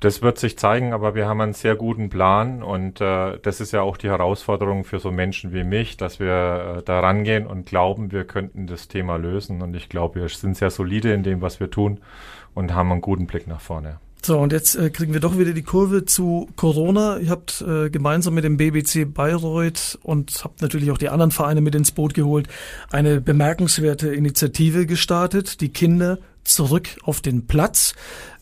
Das 0.00 0.20
wird 0.20 0.38
sich 0.38 0.58
zeigen, 0.58 0.92
aber 0.92 1.14
wir 1.14 1.28
haben 1.28 1.40
einen 1.40 1.52
sehr 1.52 1.76
guten 1.76 2.08
Plan 2.08 2.64
und 2.64 3.00
äh, 3.00 3.38
das 3.40 3.60
ist 3.60 3.72
ja 3.72 3.82
auch 3.82 3.96
die 3.96 4.08
Herausforderung 4.08 4.82
für 4.82 4.98
so 4.98 5.12
Menschen 5.12 5.52
wie 5.52 5.62
mich, 5.62 5.96
dass 5.96 6.18
wir 6.18 6.78
äh, 6.78 6.82
da 6.82 6.98
rangehen 6.98 7.46
und 7.46 7.66
glauben, 7.66 8.10
wir 8.10 8.24
könnten 8.24 8.66
das 8.66 8.88
Thema 8.88 9.16
lösen. 9.16 9.62
Und 9.62 9.74
ich 9.74 9.88
glaube, 9.88 10.20
wir 10.20 10.28
sind 10.28 10.56
sehr 10.56 10.70
solide 10.70 11.12
in 11.12 11.22
dem, 11.22 11.40
was 11.40 11.60
wir 11.60 11.70
tun 11.70 12.00
und 12.54 12.74
haben 12.74 12.90
einen 12.90 13.00
guten 13.00 13.28
Blick 13.28 13.46
nach 13.46 13.60
vorne. 13.60 13.98
So, 14.28 14.38
und 14.38 14.52
jetzt 14.52 14.74
äh, 14.74 14.90
kriegen 14.90 15.14
wir 15.14 15.20
doch 15.20 15.38
wieder 15.38 15.54
die 15.54 15.62
Kurve 15.62 16.04
zu 16.04 16.50
Corona. 16.54 17.16
Ihr 17.16 17.30
habt 17.30 17.62
äh, 17.62 17.88
gemeinsam 17.88 18.34
mit 18.34 18.44
dem 18.44 18.58
BBC 18.58 19.10
Bayreuth 19.10 19.98
und 20.02 20.44
habt 20.44 20.60
natürlich 20.60 20.90
auch 20.90 20.98
die 20.98 21.08
anderen 21.08 21.30
Vereine 21.30 21.62
mit 21.62 21.74
ins 21.74 21.92
Boot 21.92 22.12
geholt, 22.12 22.46
eine 22.90 23.22
bemerkenswerte 23.22 24.08
Initiative 24.08 24.84
gestartet, 24.84 25.62
die 25.62 25.70
Kinder 25.70 26.18
zurück 26.44 26.88
auf 27.04 27.22
den 27.22 27.46
Platz. 27.46 27.94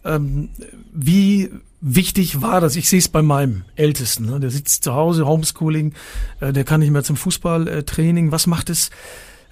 Ähm, 0.04 0.48
wie 0.92 1.52
wichtig 1.80 2.42
war 2.42 2.60
das? 2.60 2.74
Ich 2.74 2.88
sehe 2.88 2.98
es 2.98 3.06
bei 3.06 3.22
meinem 3.22 3.62
Ältesten. 3.76 4.26
Ne? 4.26 4.40
Der 4.40 4.50
sitzt 4.50 4.82
zu 4.82 4.92
Hause, 4.92 5.24
Homeschooling, 5.24 5.94
äh, 6.40 6.52
der 6.52 6.64
kann 6.64 6.80
nicht 6.80 6.90
mehr 6.90 7.04
zum 7.04 7.14
Fußballtraining. 7.14 8.32
Was 8.32 8.48
macht 8.48 8.70
es 8.70 8.90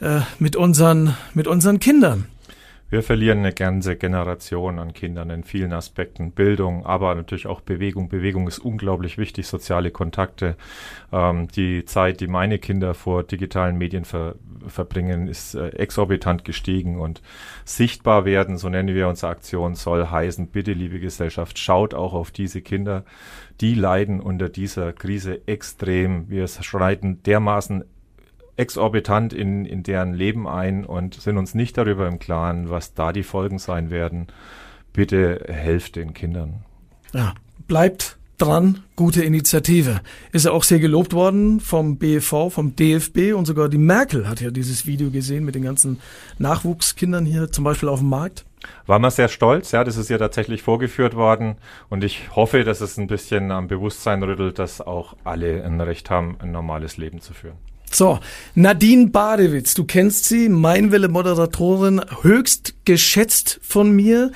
äh, 0.01 0.23
mit 0.40 0.57
unseren, 0.57 1.14
mit 1.33 1.47
unseren 1.47 1.79
Kindern? 1.79 2.27
Wir 2.90 3.03
verlieren 3.03 3.38
eine 3.38 3.53
ganze 3.53 3.97
Generation 3.97 4.79
an 4.79 4.92
Kindern 4.92 5.31
in 5.31 5.42
vielen 5.42 5.73
Aspekten. 5.73 6.33
Bildung, 6.33 6.85
aber 6.87 7.14
natürlich 7.14 7.47
auch 7.47 7.61
Bewegung. 7.61 8.09
Bewegung 8.09 8.47
ist 8.47 8.59
unglaublich 8.59 9.18
wichtig, 9.18 9.47
soziale 9.47 9.90
Kontakte. 9.90 10.57
Ähm, 11.11 11.49
die 11.49 11.85
Zeit, 11.87 12.20
die 12.20 12.29
meine 12.29 12.59
Kinder 12.59 12.94
vor 12.94 13.25
digitalen 13.25 13.79
Medien 13.79 14.05
ver 14.05 14.37
verbringen, 14.66 15.29
ist 15.29 15.55
äh, 15.55 15.68
exorbitant 15.70 16.44
gestiegen 16.44 16.99
und 16.99 17.20
sichtbar 17.66 18.25
werden, 18.25 18.57
so 18.57 18.70
nennen 18.70 18.94
wir 18.94 19.09
unsere 19.09 19.31
Aktion, 19.31 19.75
soll 19.75 20.07
heißen, 20.07 20.47
bitte 20.47 20.73
liebe 20.73 21.01
Gesellschaft, 21.01 21.59
schaut 21.59 21.92
auch 21.92 22.14
auf 22.14 22.31
diese 22.31 22.62
Kinder. 22.62 23.05
Die 23.61 23.75
leiden 23.75 24.20
unter 24.20 24.49
dieser 24.49 24.92
Krise 24.92 25.47
extrem. 25.47 26.31
Wir 26.31 26.49
schreiten 26.49 27.23
dermaßen 27.23 27.85
exorbitant 28.57 29.33
in, 29.33 29.64
in 29.64 29.83
deren 29.83 30.14
Leben 30.14 30.49
ein 30.49 30.85
und 30.85 31.14
sind 31.14 31.38
uns 31.38 31.55
nicht 31.55 31.77
darüber 31.77 32.07
im 32.07 32.19
Klaren, 32.19 32.71
was 32.71 32.95
da 32.95 33.12
die 33.12 33.23
Folgen 33.23 33.59
sein 33.59 33.90
werden. 33.90 34.29
Bitte 34.93 35.45
helft 35.49 35.97
den 35.97 36.14
Kindern. 36.14 36.64
Ja, 37.12 37.35
bleibt 37.67 38.17
dran, 38.38 38.83
gute 38.97 39.23
Initiative. 39.23 40.01
Ist 40.33 40.45
ja 40.45 40.53
auch 40.53 40.64
sehr 40.64 40.79
gelobt 40.79 41.12
worden 41.12 41.61
vom 41.61 41.99
BEV, 41.99 42.51
vom 42.51 42.77
DFB 42.77 43.35
und 43.35 43.47
sogar 43.47 43.69
die 43.69 43.79
Merkel 43.79 44.29
hat 44.29 44.40
ja 44.40 44.51
dieses 44.51 44.87
Video 44.87 45.11
gesehen 45.11 45.45
mit 45.45 45.55
den 45.55 45.62
ganzen 45.62 46.01
Nachwuchskindern 46.38 47.27
hier 47.27 47.51
zum 47.51 47.64
Beispiel 47.64 47.88
auf 47.88 48.01
dem 48.01 48.09
Markt. 48.09 48.45
War 48.87 48.99
man 48.99 49.11
sehr 49.11 49.29
stolz, 49.29 49.73
ja, 49.73 49.85
das 49.85 49.97
ist 49.97 50.11
ja 50.11 50.19
tatsächlich 50.19 50.62
vorgeführt 50.62 51.14
worden 51.14 51.57
und 51.90 52.03
ich 52.03 52.35
hoffe, 52.35 52.64
dass 52.64 52.81
es 52.81 52.97
ein 52.97 53.07
bisschen 53.07 53.51
am 53.51 53.69
Bewusstsein 53.69 54.23
rüttelt, 54.23 54.59
dass 54.59 54.81
auch 54.81 55.17
alle 55.23 55.62
ein 55.64 55.81
Recht 55.81 56.11
haben, 56.11 56.37
ein 56.40 56.51
normales 56.51 56.97
Leben 56.97 57.21
zu 57.21 57.35
führen. 57.35 57.57
So, 57.94 58.18
Nadine 58.57 59.11
Badewitz, 59.11 59.74
du 59.74 59.85
kennst 59.85 60.24
sie, 60.24 60.48
Meinwelle-Moderatorin, 60.48 62.00
höchst 62.22 62.74
geschätzt 62.85 63.61
von 63.62 63.92
mir. 63.92 64.33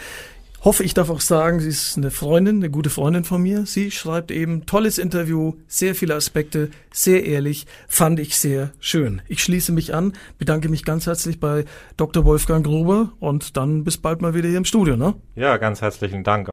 Hoffe, 0.60 0.84
ich 0.84 0.94
darf 0.94 1.10
auch 1.10 1.20
sagen, 1.20 1.58
sie 1.58 1.70
ist 1.70 1.96
eine 1.96 2.12
Freundin, 2.12 2.58
eine 2.58 2.70
gute 2.70 2.88
Freundin 2.88 3.24
von 3.24 3.42
mir. 3.42 3.66
Sie 3.66 3.90
schreibt 3.90 4.30
eben 4.30 4.64
tolles 4.66 4.98
Interview, 4.98 5.54
sehr 5.66 5.96
viele 5.96 6.14
Aspekte, 6.14 6.70
sehr 6.92 7.26
ehrlich, 7.26 7.66
fand 7.88 8.20
ich 8.20 8.36
sehr 8.36 8.70
schön. 8.78 9.22
Ich 9.26 9.42
schließe 9.42 9.72
mich 9.72 9.92
an, 9.92 10.12
bedanke 10.38 10.68
mich 10.68 10.84
ganz 10.84 11.06
herzlich 11.06 11.40
bei 11.40 11.64
Dr. 11.96 12.24
Wolfgang 12.24 12.64
Gruber 12.64 13.10
und 13.18 13.56
dann 13.56 13.82
bis 13.82 13.96
bald 13.96 14.22
mal 14.22 14.34
wieder 14.34 14.48
hier 14.48 14.58
im 14.58 14.66
Studio, 14.66 14.96
ne? 14.96 15.14
Ja, 15.34 15.56
ganz 15.56 15.82
herzlichen 15.82 16.22
Dank. 16.22 16.46